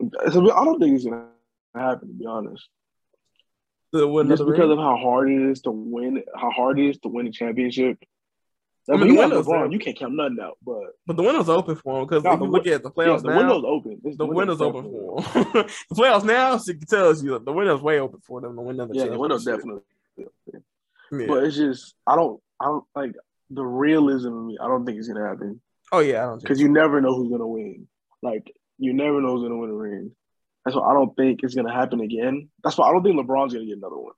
[0.00, 1.28] I don't think it's gonna
[1.74, 2.66] happen to be honest.
[3.92, 4.70] the Just because ring.
[4.72, 7.98] of how hard it is to win, how hard it is to win a championship.
[8.90, 9.72] I I mean, mean, you the window's LeBron, there.
[9.72, 10.58] you can't count nothing out.
[10.64, 13.04] But But the window's open for him because No, if you look at the yeah,
[13.04, 14.00] playoffs the now, window's open.
[14.02, 15.52] This- the window's open for them.
[15.88, 18.62] the playoffs now so it tells you that the window's way open for them to
[18.62, 19.82] win another Yeah, the window's championship.
[20.16, 20.62] definitely.
[21.12, 21.26] Yeah.
[21.28, 23.12] But it's just I don't I don't like
[23.50, 24.58] the realism of me.
[24.60, 25.60] I don't think it's gonna happen
[25.92, 27.86] oh yeah, I don't because you never know who's gonna win.
[28.22, 30.12] Like you never know who's gonna win a ring.
[30.64, 32.48] That's why I don't think it's gonna happen again.
[32.64, 34.14] That's why I don't think LeBron's gonna get another one.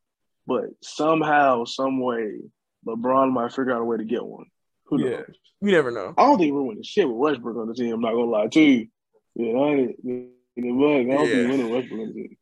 [0.47, 2.39] But somehow, some way,
[2.87, 4.45] LeBron might figure out a way to get one.
[4.87, 5.11] Who knows?
[5.11, 5.35] Yeah.
[5.61, 6.15] you never know.
[6.17, 7.93] I don't think we're winning shit with Westbrook on the team.
[7.95, 8.89] I'm not gonna lie to you.
[9.35, 12.37] Yeah, I, ain't- in the mug, I don't think we're winning Westbrook on the team.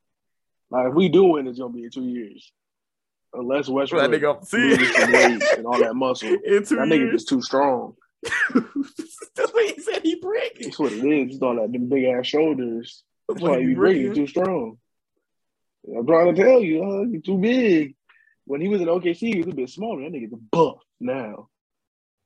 [0.70, 2.52] Like if we do win, it's gonna be in two years.
[3.34, 5.12] Unless Westbrook That nigga off the loses some sea.
[5.14, 6.28] weight and all that muscle.
[6.44, 7.12] In two That nigga years.
[7.12, 7.94] just too strong.
[8.54, 10.02] That's what he said.
[10.02, 10.64] He breaking.
[10.66, 11.34] That's what it is.
[11.36, 13.02] It's all that them big ass shoulders.
[13.28, 14.14] That's why he breaking.
[14.14, 14.76] Too strong.
[15.96, 17.02] I'm trying to tell you, huh?
[17.10, 17.94] You're too big.
[18.44, 20.02] when he was in OKC, he was a bit smaller.
[20.02, 21.48] That nigga's a buff now.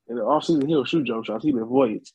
[0.08, 1.44] In the offseason, he'll shoot jump shots.
[1.44, 2.12] He been voids.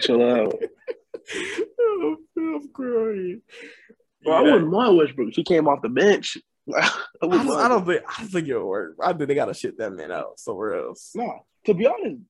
[0.00, 0.54] chill out.
[1.80, 3.42] oh, I'm crying.
[4.24, 5.30] Bro, I wouldn't mind Westbrook.
[5.32, 6.38] He came off the bench.
[6.74, 6.90] I,
[7.22, 8.94] I, don't, I, don't, think I think it'll work.
[9.02, 11.10] I think they gotta shit that man out somewhere else.
[11.14, 12.22] No, to be honest,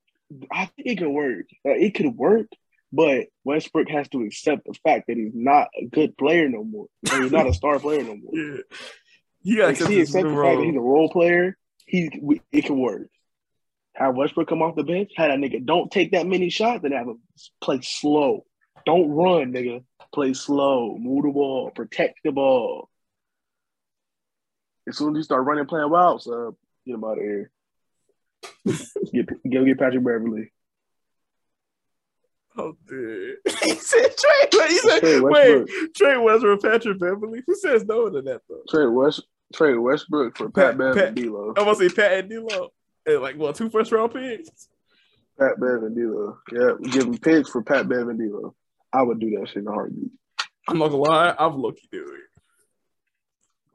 [0.51, 1.47] I think it could work.
[1.67, 2.47] Uh, it could work,
[2.93, 6.87] but Westbrook has to accept the fact that he's not a good player no more.
[7.03, 8.33] he's not a star player no more.
[8.35, 8.63] Yeah.
[9.45, 11.59] You gotta accept, accept the fact that he's a role player.
[11.87, 13.09] He it can work.
[13.95, 15.13] Have Westbrook come off the bench.
[15.17, 17.21] Had a nigga don't take that many shots, then have him
[17.61, 18.47] play slow.
[18.87, 19.85] Don't run, nigga.
[20.13, 20.97] Play slow.
[20.99, 21.71] Move the ball.
[21.71, 22.89] Protect the ball.
[24.89, 26.57] As soon as you start running, playing wild, so
[26.87, 27.51] get him out of here.
[29.13, 30.51] get, go get Patrick Beverley.
[32.57, 33.37] Oh, dude.
[33.63, 34.69] he said Trey.
[34.69, 37.43] He said, Trey wait, Trey Westbrook, Patrick Beverley.
[37.47, 38.63] Who says no to that though?
[38.69, 39.23] Trey West,
[39.53, 41.55] Trey Westbrook for Pat, Pat Bev Pat, and D'Lo.
[41.57, 42.73] I want to say Pat and D'Lo.
[43.07, 43.57] And like what?
[43.57, 44.69] Two first round picks.
[45.39, 46.39] Pat Bev and D'Lo.
[46.53, 48.55] Yeah, give him picks for Pat Bev and D'Lo.
[48.93, 50.11] I would do that shit in a heartbeat.
[50.69, 51.35] I'm not gonna lie.
[51.39, 52.43] I'm lucky doing it.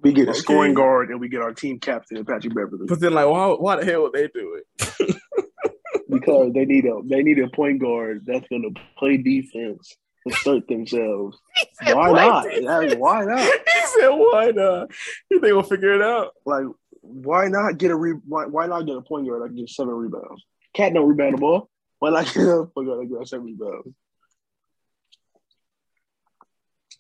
[0.01, 0.39] We get a okay.
[0.39, 2.86] scoring guard and we get our team captain, Patrick Beverley.
[2.88, 5.17] But then, like, why, why the hell would they do it?
[6.09, 9.95] because they need a they need a point guard that's to play defense,
[10.28, 11.38] assert themselves.
[11.84, 12.61] Why not?
[12.61, 13.39] Like, why not?
[13.39, 14.91] He said, "Why not?"
[15.30, 16.34] You think we'll figure it out?
[16.45, 16.65] Like,
[17.01, 19.69] why not get a re- why, why not get a point guard that can get
[19.69, 20.43] seven rebounds?
[20.73, 21.69] KAT don't rebound the ball.
[21.99, 23.95] Why not get a point guard that can get seven rebounds?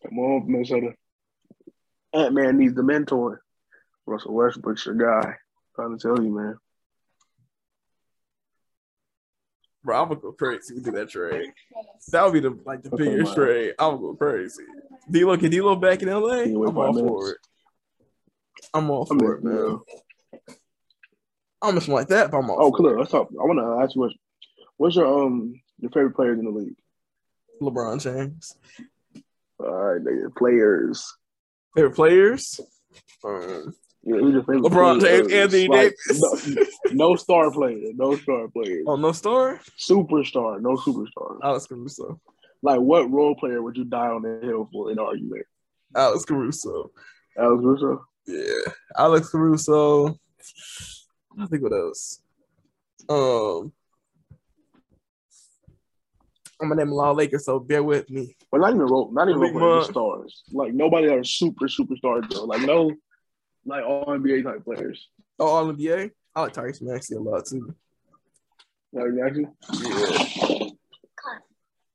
[0.03, 0.93] Come on, Minnesota.
[2.13, 3.41] Ant Man needs the mentor.
[4.05, 5.29] Russell Westbrook's your guy.
[5.29, 5.35] I'm
[5.75, 6.57] trying to tell you, man.
[9.87, 11.53] Bro, I'm gonna go crazy we do that trade.
[12.11, 13.73] That would be the like the okay, biggest trade.
[13.79, 14.65] I'm gonna go crazy.
[15.09, 16.39] D'Lo, can D'Lo back in LA?
[16.39, 17.07] I'm all minutes.
[17.07, 17.37] for it.
[18.73, 19.79] I'm all for it, man.
[21.61, 22.63] I'm just like that, but I'm all.
[22.63, 22.99] Oh, clear.
[22.99, 23.29] Let's talk.
[23.31, 24.11] I want to ask you what,
[24.75, 26.75] what's your um your favorite players in the league?
[27.61, 28.57] LeBron James.
[29.57, 30.35] All right, nigga.
[30.35, 31.15] Players.
[31.75, 32.59] Favorite players?
[33.23, 33.73] Um,
[34.03, 36.47] yeah, LeBron James, Anthony like, Davis.
[36.91, 37.91] No, no, star player.
[37.95, 38.83] No star player.
[38.87, 39.59] Oh, no star?
[39.77, 40.61] Superstar.
[40.61, 41.39] No superstar.
[41.43, 42.19] Alex Caruso.
[42.61, 45.45] Like, what role player would you die on the hill for in argument?
[45.95, 46.91] Alex Caruso.
[47.37, 48.05] Alex Caruso?
[48.25, 48.71] Yeah.
[48.97, 50.17] Alex Caruso.
[51.39, 52.21] I think what else?
[53.09, 53.71] Um,
[56.59, 58.35] I'm gonna name a lot of Lakers, so bear with me.
[58.51, 60.43] But not even role, not even role with the stars.
[60.51, 62.45] Like nobody that are super superstars though.
[62.45, 62.91] Like no,
[63.67, 65.09] like all NBA type players.
[65.39, 66.11] Oh, all NBA.
[66.35, 67.75] I like Tyrese Maxey a lot too.
[68.93, 69.45] Like Maxey.
[69.83, 70.69] Yeah.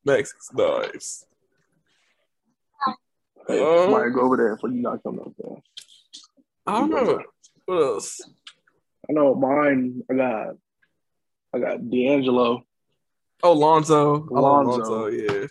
[0.04, 1.24] Maxey's nice.
[3.48, 5.56] Hey, um, might go over there for you not coming up there.
[6.66, 7.22] I don't know.
[7.66, 8.20] What else?
[9.08, 10.02] I know mine.
[10.10, 10.48] I got.
[11.54, 12.64] I got D'Angelo.
[13.42, 14.26] Oh, Lonzo.
[14.30, 14.78] Lonzo.
[14.78, 15.46] Lonzo, yeah.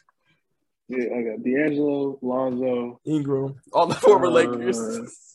[0.87, 5.30] Yeah, I got D'Angelo, Lonzo, Ingram, all the former uh, Lakers.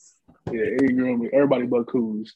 [0.53, 2.29] Yeah, Ingram, everybody but Kuz.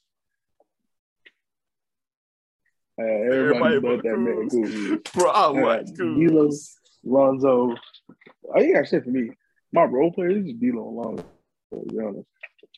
[3.00, 5.12] Uh, everybody, everybody but, that man Kuz.
[5.14, 6.76] Bro, I like Kuz.
[7.04, 7.74] Lonzo.
[8.54, 9.30] I think I said for me,
[9.72, 11.24] my role players is D'Lo and Lonzo.
[11.72, 12.28] To be honest,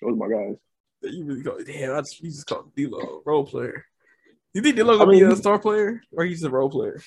[0.00, 0.56] those are my guys.
[1.02, 1.96] You really call damn.
[1.96, 3.84] I just you just called D'Lo role player.
[4.54, 7.00] You think D'Lo gonna I mean, be a star player or he's a role player?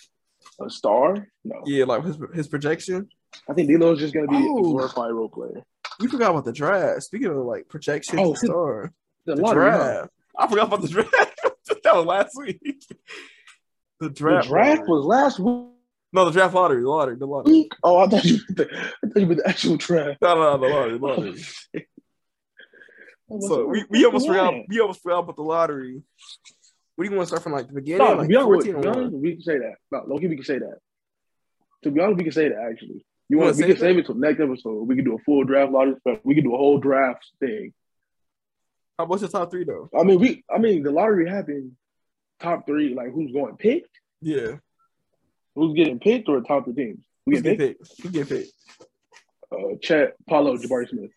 [0.62, 1.28] A star?
[1.44, 1.62] No.
[1.66, 3.08] Yeah, like his his projection.
[3.50, 4.60] I think D'Lo is just gonna be oh.
[4.60, 5.64] a glorified role player.
[6.00, 7.04] You forgot about the draft.
[7.04, 8.92] Speaking of like projection, oh, star,
[9.26, 10.10] the, the draft.
[10.38, 11.12] I forgot about the draft.
[11.84, 12.60] that was last week.
[14.00, 14.48] The draft.
[14.48, 15.68] The draft was last week.
[16.12, 17.70] No, the draft lottery, the lottery, the lottery.
[17.84, 20.22] Oh, I thought you, the, I thought you meant the actual draft.
[20.22, 21.88] No, no, no, the lottery, the oh, lottery.
[23.30, 26.02] Oh, so we, we almost forgot we almost forgot about the lottery.
[26.96, 28.06] What do you want to start from like the beginning?
[28.08, 29.76] No, like to be honest, to be honest we can say that.
[29.92, 30.78] No, Loki, we can say that.
[31.84, 33.06] To be honest, we can say that actually.
[33.30, 33.58] You, want?
[33.58, 34.88] We can save it till next episode.
[34.88, 35.96] We can do a full draft lottery.
[36.24, 37.74] We can do a whole draft thing.
[38.98, 39.90] How what's the top three though?
[39.98, 40.44] I mean, we.
[40.54, 41.74] I mean, the lottery happened.
[42.40, 43.90] Top three, like who's going picked?
[44.22, 44.58] Yeah.
[45.56, 47.04] Who's getting picked or top three teams?
[47.26, 48.02] Who's getting picked?
[48.02, 48.52] Who get picked?
[49.52, 51.12] Uh, Chet, Paolo, Jabari Smith.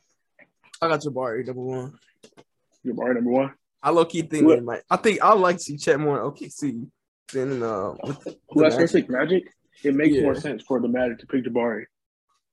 [0.80, 1.98] I got Jabari number one.
[2.86, 3.54] Jabari number one.
[3.82, 4.62] I low key think what?
[4.64, 6.88] like I think I like to see Chet more in OKC
[7.32, 7.94] than uh.
[8.50, 9.44] Who else pick Magic?
[9.84, 10.22] It makes yeah.
[10.22, 11.84] more sense for the Magic to pick Jabari.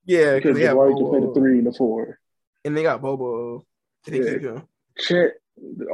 [0.06, 2.20] Yeah, because they Jabari can play the three and the four,
[2.64, 3.66] and they got Bobo.
[4.06, 4.32] They yeah.
[4.34, 4.64] keep him.
[4.97, 5.34] Chet,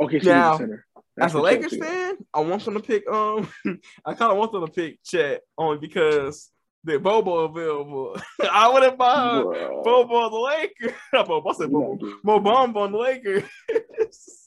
[0.04, 0.86] okay, now, center.
[1.16, 3.08] That's as a Lakers fan, I want them to pick.
[3.08, 3.50] Um,
[4.06, 6.50] I kind of want them to pick Chet only because
[6.84, 8.20] the Bobo available.
[8.52, 9.84] I wouldn't buy Bruh.
[9.84, 10.98] Bobo on the Lakers.
[11.14, 11.98] I said Bobo.
[12.24, 13.44] Mo Bamba on the Lakers.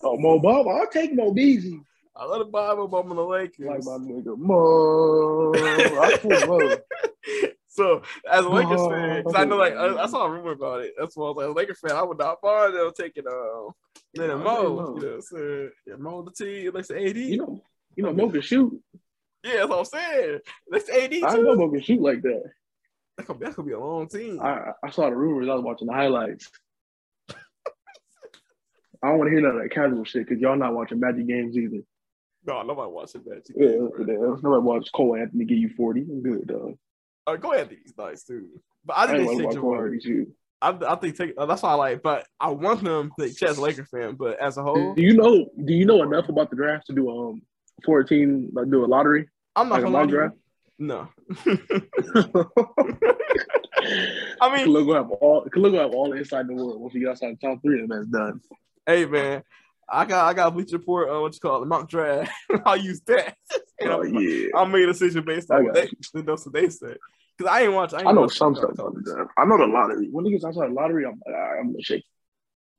[0.02, 1.80] Oh, Mo Bamba, I'll take Mo Beezy.
[2.16, 3.66] I love the Bible, but I'm on the Lakers.
[3.66, 5.52] Like my nigga Mo.
[5.54, 6.76] I Mo.
[7.66, 10.52] so as a Lakers Oh, fan, because I know like I, I saw a rumor
[10.52, 10.94] about it.
[10.98, 13.24] That's why I was like, as a Lakers fan, I would not mind them taking
[13.26, 13.70] uh
[14.14, 14.62] then Mo.
[14.62, 15.70] You know what I'm saying?
[15.86, 17.16] Yeah, Mo the T, let's say AD.
[17.16, 17.62] You know,
[17.96, 18.80] you know Mo can shoot.
[19.42, 20.38] yeah, that's what I'm saying.
[20.70, 21.26] Let's AD too.
[21.26, 22.44] I know Mo can shoot like that.
[23.16, 24.40] That could, be, that could be a long team.
[24.40, 25.48] I, I saw the rumors.
[25.48, 26.50] I was watching the highlights.
[29.02, 31.26] I don't want to hear none of that casual shit because y'all not watching Magic
[31.26, 31.82] games either.
[32.47, 33.42] No, nobody watching that.
[33.55, 34.36] Yeah, yeah.
[34.42, 36.03] nobody watch Cole Anthony give you forty.
[36.03, 36.76] I'm good, dog.
[37.26, 38.49] Uh, go ahead, he's nice too.
[38.84, 40.26] But I I think ain't they want to watch Cole.
[40.64, 42.03] I, I think take uh, that's why I like.
[42.03, 44.14] But I want them to take Chet's Laker fan.
[44.14, 45.51] But as a whole, Do you know?
[45.62, 47.42] Do you know enough about the draft to do um
[47.84, 49.28] fourteen like do a lottery?
[49.57, 50.34] I'm not like a gonna lie to draft?
[50.76, 51.09] No,
[54.40, 56.80] I mean, Kalug will have all Kalug will have all the inside the world.
[56.80, 58.40] Once you gets outside the top three, and that's done.
[58.86, 59.45] hey man,
[59.89, 61.09] I got I got Bleacher Report.
[61.11, 62.30] Uh, what you call it, the mock draft.
[62.64, 63.37] I'll use that.
[63.80, 64.49] And Oh I'm- yeah.
[64.55, 66.99] I'll make a decision based on what they, the notes that they said.
[67.37, 67.93] Because I ain't watch.
[67.93, 69.30] I, ain't I know some stuff about the draft.
[69.37, 70.09] I know the lottery.
[70.11, 72.05] When he gets outside the lottery, I'm I'm gonna shake.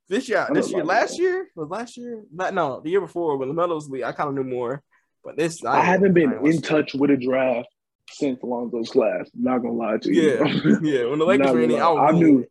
[0.07, 2.23] This year, this year, last year was last year.
[2.31, 4.83] Not no, the year before when the medals league, I kind of knew more.
[5.23, 7.67] But this, I haven't been ain't in touch with a draft
[8.11, 9.29] since Lonzo's class.
[9.33, 10.21] Not gonna lie to you.
[10.21, 10.77] Yeah.
[10.81, 11.91] Yeah, when the Lakers were in I.
[11.91, 12.45] I knew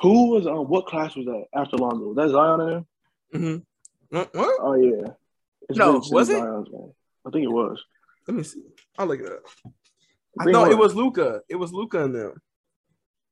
[0.00, 2.08] who was um what class was that after Lonzo?
[2.08, 2.84] Was that Zion there?
[3.34, 4.16] Mm-hmm.
[4.16, 4.30] What?
[4.34, 5.08] Oh yeah.
[5.68, 6.40] It's No, was it?
[6.40, 7.82] I think it was.
[8.28, 8.62] Let me see.
[8.98, 9.42] I'll look it up.
[10.40, 11.42] I know it was Luka.
[11.48, 12.40] It was Luka and them.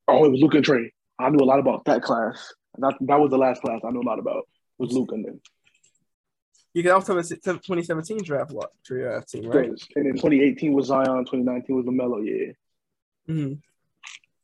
[0.08, 0.90] Oh, it was Luka and Trae.
[1.18, 2.52] I knew a lot about that class.
[2.78, 4.48] That that was the last class I knew a lot about.
[4.78, 5.40] Was Luka and them.
[6.74, 9.68] You can also talking about 2017 draft lot draft team, right?
[9.94, 11.24] And then 2018 was Zion.
[11.24, 12.26] 2019 was LaMelo.
[12.26, 12.52] Yeah.
[13.26, 13.52] hmm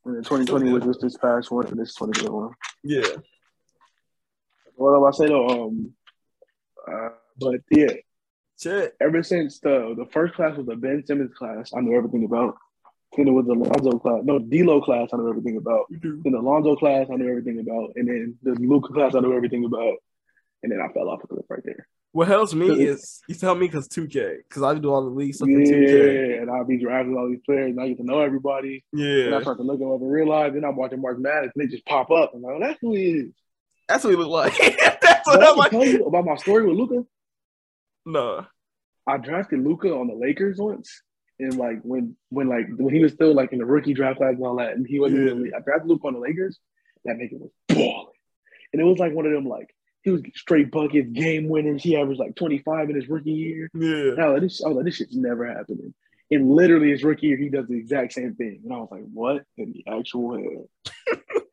[0.04, 2.52] And then 2020 was just this past one, and this 2021.
[2.84, 3.02] Yeah.
[4.78, 5.48] What do I say though?
[5.48, 5.92] Um,
[6.86, 7.08] uh,
[7.40, 7.94] but yeah,
[8.60, 8.94] Shit.
[9.00, 12.56] ever since the the first class was the Ben Simmons class, I knew everything about.
[13.16, 15.86] Then it was the Lonzo class, no D'Lo class, I knew everything about.
[15.90, 19.34] Then the Lonzo class, I knew everything about, and then the Luka class, I knew
[19.34, 19.96] everything about.
[20.62, 21.88] And then I fell off a cliff right there.
[22.12, 25.34] What helps me is you tell me because 2K because I do all the league
[25.34, 26.42] stuff in 2K.
[26.42, 28.84] And I'll be drafting all these players, and I get to know everybody.
[28.92, 30.52] Yeah, And I Yeah, start to look them up in real life.
[30.52, 32.32] Then I'm watching March Madness, and they just pop up.
[32.34, 33.32] I'm like, oh, that's who he is.
[33.88, 34.54] That's what he look like.
[35.00, 35.70] that's what I I'm like.
[35.70, 37.04] tell you about my story with Luka.
[38.06, 38.46] No.
[39.06, 41.02] I drafted Luka on the Lakers once,
[41.38, 44.34] and like when when like when he was still like in the rookie draft class
[44.34, 45.32] and all that, and he wasn't Yeah.
[45.32, 45.52] league.
[45.56, 46.58] I drafted Luka on the Lakers.
[47.06, 48.12] That nigga was balling,
[48.72, 51.82] and it was like one of them like he was straight buckets, game winners.
[51.82, 53.70] He averaged like twenty five in his rookie year.
[53.74, 54.12] Yeah.
[54.12, 55.94] And I was like, this, I was like, this shit's never happening.
[56.30, 59.04] And literally his rookie year, he does the exact same thing, and I was like,
[59.14, 60.68] what in the actual hell?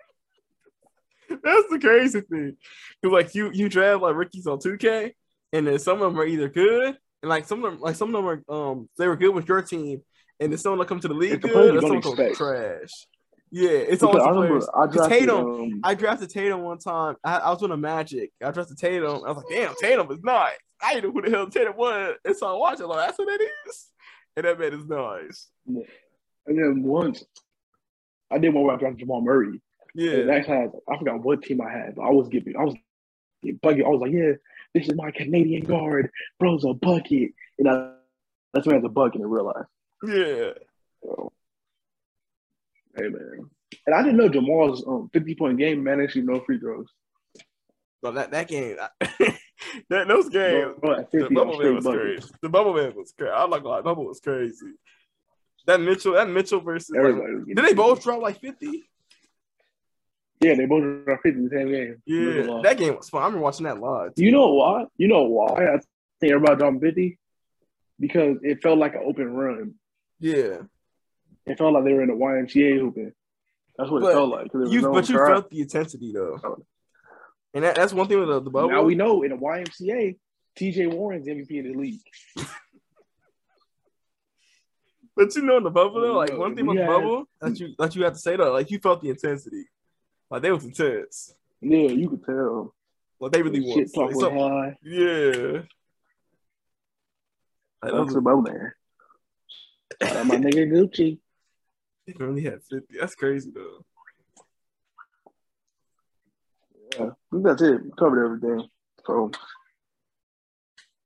[1.44, 2.58] That's the crazy thing.
[3.04, 5.12] Cause like you you draft like rookies on 2K,
[5.54, 8.14] and then some of them are either good, and like some of them like some
[8.14, 10.02] of them are um they were good with your team,
[10.40, 12.18] and then someone them come to the league the good, you and some don't of
[12.18, 12.90] them come trash.
[13.52, 14.94] Yeah, it's Because always I the remember players.
[14.94, 17.16] Drafted Tatum, um, I drafted Tatum one time.
[17.24, 18.32] I, I was doing a Magic.
[18.44, 19.24] I drafted Tatum.
[19.26, 20.58] I was like, damn, Tatum is nice.
[20.82, 22.88] I didn't know who the hell Tatum was, and so I watched it.
[22.88, 23.86] Like, that's what that is,
[24.36, 25.48] and that man is nice.
[25.68, 27.24] and then once
[28.32, 29.62] I did one where I drafted Jamal Murray.
[29.96, 32.64] Yeah, And that class, I forgot what team I had, but I was giving, I
[32.64, 32.76] was
[33.42, 33.86] getting bucket.
[33.86, 34.34] I was like, yeah,
[34.74, 36.12] this is my Canadian guard.
[36.40, 37.32] Bro's a bucket.
[37.58, 37.92] And I,
[38.54, 39.66] that's man's a bucket in real life.
[40.04, 40.52] yeah.
[41.02, 41.32] So,
[42.98, 43.50] hey, man.
[43.88, 46.88] And I didn't know Jamal's um, 50 point game managed no free throws.
[48.02, 48.76] But that that game,
[49.90, 52.02] that those games, Bro, at the bubble man was buckets.
[52.04, 52.32] crazy.
[52.42, 53.32] The bubble man was crazy.
[53.32, 54.74] I'm not gonna lie, bubble was crazy.
[55.66, 56.92] That Mitchell, that Mitchell versus.
[56.92, 58.84] Like, Everybody did they both drop like 50?
[60.42, 62.02] Yeah, they both dropped 50 in the same game.
[62.06, 63.22] Yeah, that game was fun.
[63.22, 64.12] I remember watching that live.
[64.18, 64.86] You know why?
[64.98, 65.80] You know why I
[66.20, 67.18] think everybody dropped 50?
[68.00, 69.76] Because it felt like an open run.
[70.20, 70.58] Yeah,
[71.46, 73.14] It felt like they were in the YMCA hooping.
[73.78, 74.48] That's what But it felt like.
[74.72, 75.28] you no but you crowd.
[75.34, 76.40] felt the intensity though,
[77.54, 78.70] and that, that's one thing with the, the bubble.
[78.70, 80.18] Now we know in the YMCA,
[80.58, 82.00] TJ Warren's MVP in the league.
[85.16, 87.74] But you know, in the bubble though, like one thing about the bubble that you
[87.80, 89.64] that you have to say though, like you felt the intensity,
[90.30, 91.34] like they were some tits.
[91.62, 92.74] Yeah, you could tell.
[93.20, 93.86] Like they really were.
[94.06, 94.78] Like, high.
[94.84, 95.62] Yeah.
[97.82, 98.16] Like, That's was...
[98.16, 98.76] about there.
[100.04, 101.20] Shout my nigga Gucci.
[102.08, 103.00] They only had fifty.
[103.00, 103.84] That's crazy though.
[107.00, 107.84] Yeah, that's it.
[107.84, 108.70] We covered everything.
[109.08, 109.32] So,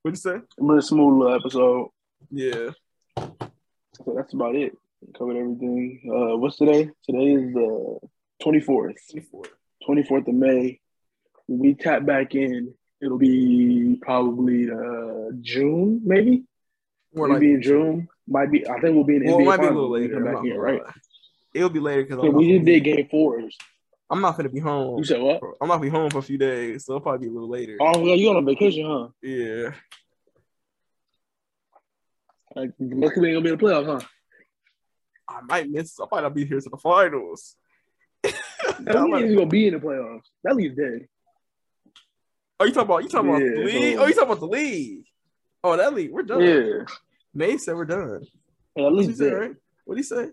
[0.01, 0.35] what'd you say?
[0.35, 1.87] A little smooth little episode.
[2.29, 2.71] Yeah.
[3.17, 4.77] So that's about it.
[4.99, 6.01] We covered everything.
[6.05, 6.89] Uh, what's today?
[7.05, 8.07] Today is the uh,
[8.41, 8.95] 24th.
[9.87, 10.27] 24th.
[10.27, 10.79] of May.
[11.47, 16.43] When we tap back in, it'll be probably uh, June, maybe.
[17.13, 18.07] More maybe like, in June.
[18.27, 18.67] Might be.
[18.67, 19.25] I think we'll be in.
[19.25, 20.23] Well, NBA it might be a little later.
[20.23, 20.81] Back in, right?
[21.53, 23.57] It'll be later because we just did game fours.
[24.11, 24.99] I'm not gonna be home.
[24.99, 25.41] You said what?
[25.61, 27.49] I'm not gonna be home for a few days, so it'll probably be a little
[27.49, 27.77] later.
[27.79, 29.07] Oh yeah, you on a vacation, huh?
[29.21, 29.73] Yeah.
[32.55, 34.07] Like, luckily, we ain't gonna be in the playoffs, huh?
[35.27, 35.99] I might miss.
[35.99, 37.55] I might not be here to the finals.
[38.85, 40.23] That I'm league like- is gonna be in the playoffs.
[40.43, 41.07] That league's dead.
[42.59, 43.03] oh, you talking about?
[43.03, 43.95] You talking about the league?
[43.97, 45.05] so- Oh, you talking about the league?
[45.63, 46.11] Oh, that league.
[46.11, 46.41] We're done.
[46.41, 46.85] Yeah,
[47.33, 48.21] May said we're done.
[48.75, 49.33] yeah that What he league's dead.
[49.33, 49.55] right?
[49.85, 50.29] What he say?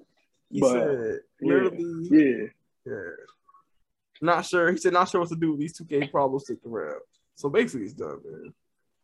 [0.50, 2.08] He But, said yeah, literally.
[2.10, 2.46] Yeah,
[2.86, 3.10] Yeah.
[4.22, 4.70] Not sure.
[4.70, 5.50] He said not sure what to do.
[5.52, 7.00] with These 2K problems stick around.
[7.34, 8.54] So basically, he's done, man.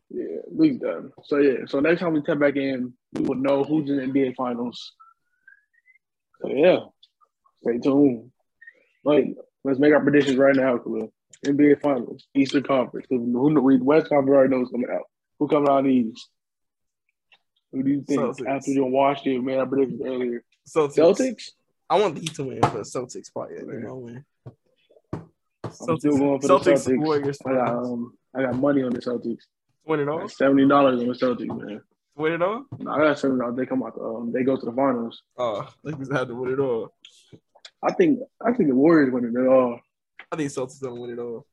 [0.08, 1.12] yeah, league's done.
[1.24, 4.02] So yeah, so next time we tap back in, we will know who's in the
[4.04, 4.94] NBA finals.
[6.40, 6.78] So yeah,
[7.62, 8.31] stay tuned.
[9.04, 9.26] Like,
[9.64, 11.12] let's make our predictions right now, Khalil.
[11.44, 13.06] NBA finals, Eastern Conference.
[13.10, 15.02] Who who we West Conference already knows coming out.
[15.38, 16.28] Who coming out in the East?
[17.72, 18.20] Who do you think?
[18.20, 18.46] Celtics.
[18.46, 20.44] After you watched it, made our predictions earlier.
[20.68, 20.94] Celtics.
[20.94, 21.42] Celtics.
[21.90, 24.24] I want the Heat to win, but Celtics probably you know win.
[25.12, 27.04] I'm still going for the Celtics, Celtics.
[27.04, 27.38] Warriors.
[27.44, 29.42] I got um, I got money on the Celtics.
[29.84, 30.28] win it all.
[30.28, 31.82] Seventy dollars on the Celtics, man.
[32.14, 32.66] Win it all.
[32.78, 33.56] No, I got seventy dollars.
[33.56, 33.98] They come out.
[34.00, 35.22] Um, they go to the finals.
[35.36, 36.94] Oh, Lakers had to win it all.
[37.82, 38.20] I think.
[38.44, 39.80] I think the Warriors win it all.
[40.30, 41.46] I think Celtics don't win it all.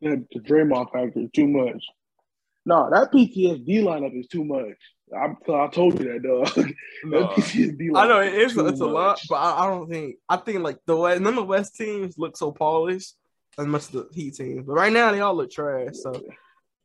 [0.00, 1.82] Yeah, the Draymond factor is too much.
[2.66, 4.76] No, that PTSD lineup is too much.
[5.14, 6.70] I, I told you that, dog.
[7.04, 7.20] No.
[7.36, 8.56] that I know it is.
[8.56, 10.16] It's a lot, but I, I don't think.
[10.28, 13.14] I think like the West, none of the West teams look so polished
[13.58, 14.66] as much as the Heat teams.
[14.66, 15.94] But right now, they all look trash.
[15.94, 16.22] So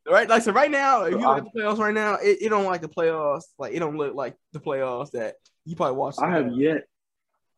[0.08, 2.48] right, like so, right now, if you look at the playoffs right now, it, it
[2.50, 3.44] don't like the playoffs.
[3.58, 6.20] Like it don't look like the playoffs that you probably watched.
[6.20, 6.84] I have yet,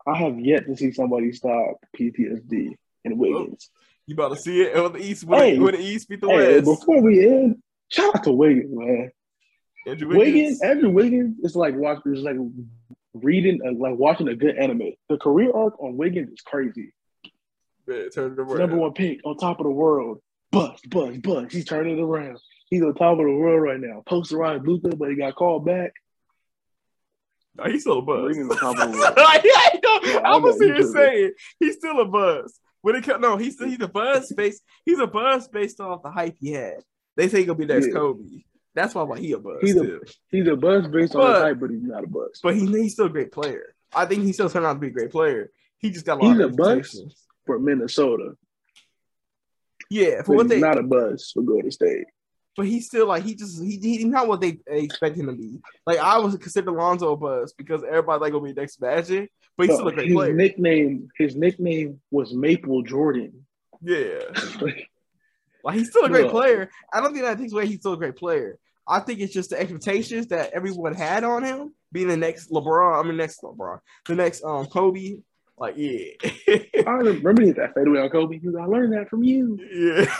[0.06, 2.74] I have yet to see somebody stop PTSD
[3.04, 3.70] in Wiggins.
[4.06, 4.76] You about to see it?
[4.76, 5.24] on the East?
[5.24, 5.56] Will, Hey.
[5.58, 6.64] the, East beat the Hey, West?
[6.64, 9.10] before we end, shout out to Wiggins, man.
[9.86, 12.36] Andrew Wiggins, Andrew Wiggins is like watching, is like
[13.14, 14.92] reading, uh, like watching a good anime.
[15.08, 16.92] The career arc on Wiggins is crazy.
[17.86, 18.58] Man, turn it around.
[18.58, 20.20] Number one pick on top of the world.
[20.52, 21.52] Bust, bust, bust.
[21.52, 22.38] He's turning it around.
[22.70, 24.02] He's on top of the world right now.
[24.08, 25.92] Posterized Luka, but he got called back.
[27.56, 28.24] No, he's still a buzz.
[28.36, 29.14] Wiggins on top of the world.
[29.16, 32.58] yeah, I I'm gonna see you saying he's still a buzz.
[32.80, 34.62] When it come, no, he's he's a buzz based.
[34.84, 36.78] He's a buzz based off the hype he had.
[37.16, 37.92] They say he's gonna be next Yeah.
[37.94, 38.24] Kobe.
[38.74, 40.00] That's why I'm like he a buzz He's a- too.
[40.30, 42.40] He's a buzz based on But- the type, but he's not a buzz.
[42.42, 43.74] But he, he's still a great player.
[43.94, 45.50] I think he still turned out to be a great player.
[45.78, 47.02] He just got a lot He's of a buzz?
[47.44, 48.34] For Minnesota,
[49.90, 52.06] Yeah, for but what he's they, not a buzz for Golden State.
[52.56, 55.60] But he's still like he just he, he's not what they expect him to be.
[55.86, 59.66] Like I was considered Lonzo a buzz because everybody like gonna be next Magic, but
[59.66, 60.32] he's still a great his player.
[60.34, 63.46] nickname, his nickname was Maple Jordan.
[63.80, 64.18] yeah.
[65.64, 66.30] Like he's still a great Yeah.
[66.32, 66.70] player.
[66.92, 68.58] I don't think that takes away he's still a great player.
[68.88, 72.98] I think it's just the expectations that everyone had on him being the next LeBron.
[72.98, 73.78] I mean, next LeBron,
[74.08, 75.18] the next um Kobe.
[75.56, 76.06] Like, yeah,
[76.84, 78.38] I remember he that fadeaway on Kobe.
[78.38, 79.56] because I learned that from you.
[79.72, 80.12] yeah.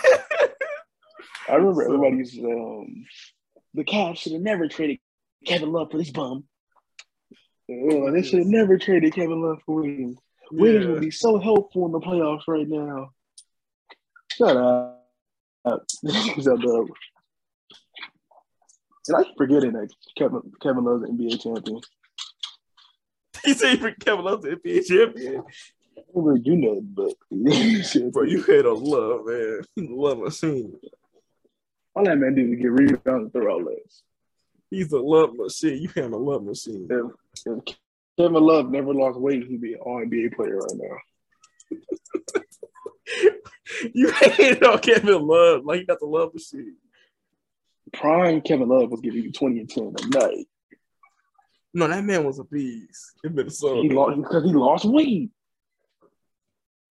[1.53, 3.05] I remember everybody used to say, um,
[3.75, 5.01] the Cavs should have never traded
[5.47, 6.45] Kevin Love for this bum.
[7.69, 10.19] Yeah, they should have never traded Kevin Love for Wiggins.
[10.51, 13.11] Wiggins would be so helpful in the playoffs right now.
[14.31, 15.05] Shut up.
[16.07, 16.87] Shut up.
[19.09, 21.81] And I keep forgetting that Kevin Kevin Love's an NBA champion.
[23.45, 25.43] He said for Kevin Love's the NBA champion.
[25.99, 29.63] I don't really do nothing, but Bro, you hate on love, man.
[29.77, 30.79] Love love machine.
[31.95, 34.03] All that man do is get rebounds and throw outlets.
[34.71, 35.83] He's a love machine.
[35.83, 36.89] You hate a love machine.
[36.91, 37.07] If,
[37.47, 37.77] if
[38.19, 41.79] Kevin Love never lost weight, he'd be an all NBA player right now.
[43.95, 46.77] You hate on Kevin Love like he got the love machine.
[47.93, 50.47] Prime Kevin Love was giving you 20 and 10 a night.
[51.75, 53.81] No, that man was a beast in Minnesota.
[53.81, 55.31] He lost because he lost weight.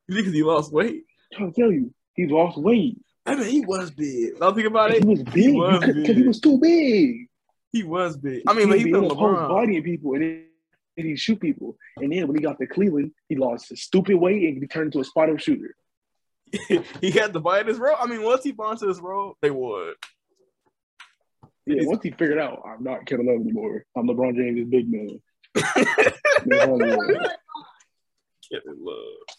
[0.07, 1.03] You think 'cause he lost weight?
[1.33, 2.97] I'm trying to tell you, he lost weight.
[3.25, 4.39] I mean, he was big.
[4.39, 5.03] Now think about it.
[5.03, 5.07] He it.
[5.07, 7.27] was big was because he was too big.
[7.71, 8.43] He was big.
[8.47, 10.45] I mean, but he be put in the post bodying people and then
[10.97, 11.77] and he shoot people.
[11.97, 14.87] And then when he got to Cleveland, he lost his stupid weight and he turned
[14.87, 15.75] into a spot up shooter.
[17.01, 17.95] he had to buy this role.
[17.97, 19.95] I mean, once he bought into this role, they would.
[21.65, 23.85] Yeah, once he figured out I'm not Kevin Love anymore.
[23.95, 25.21] I'm LeBron James' big man.
[26.45, 26.97] Man, hold on.
[28.51, 29.37] Kevin Love.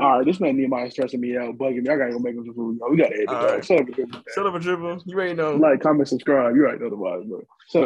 [0.00, 1.90] All right, this man Nehemiah stressing me out, bugging me.
[1.90, 2.78] I gotta go make him some food.
[2.90, 3.32] We gotta hit it.
[3.32, 3.64] Right.
[3.64, 5.02] Shut up, and Shut up, a dribble.
[5.06, 5.56] You already know.
[5.56, 6.54] like, comment, subscribe.
[6.56, 7.40] You already know the vibes, bro.
[7.70, 7.80] Shut up.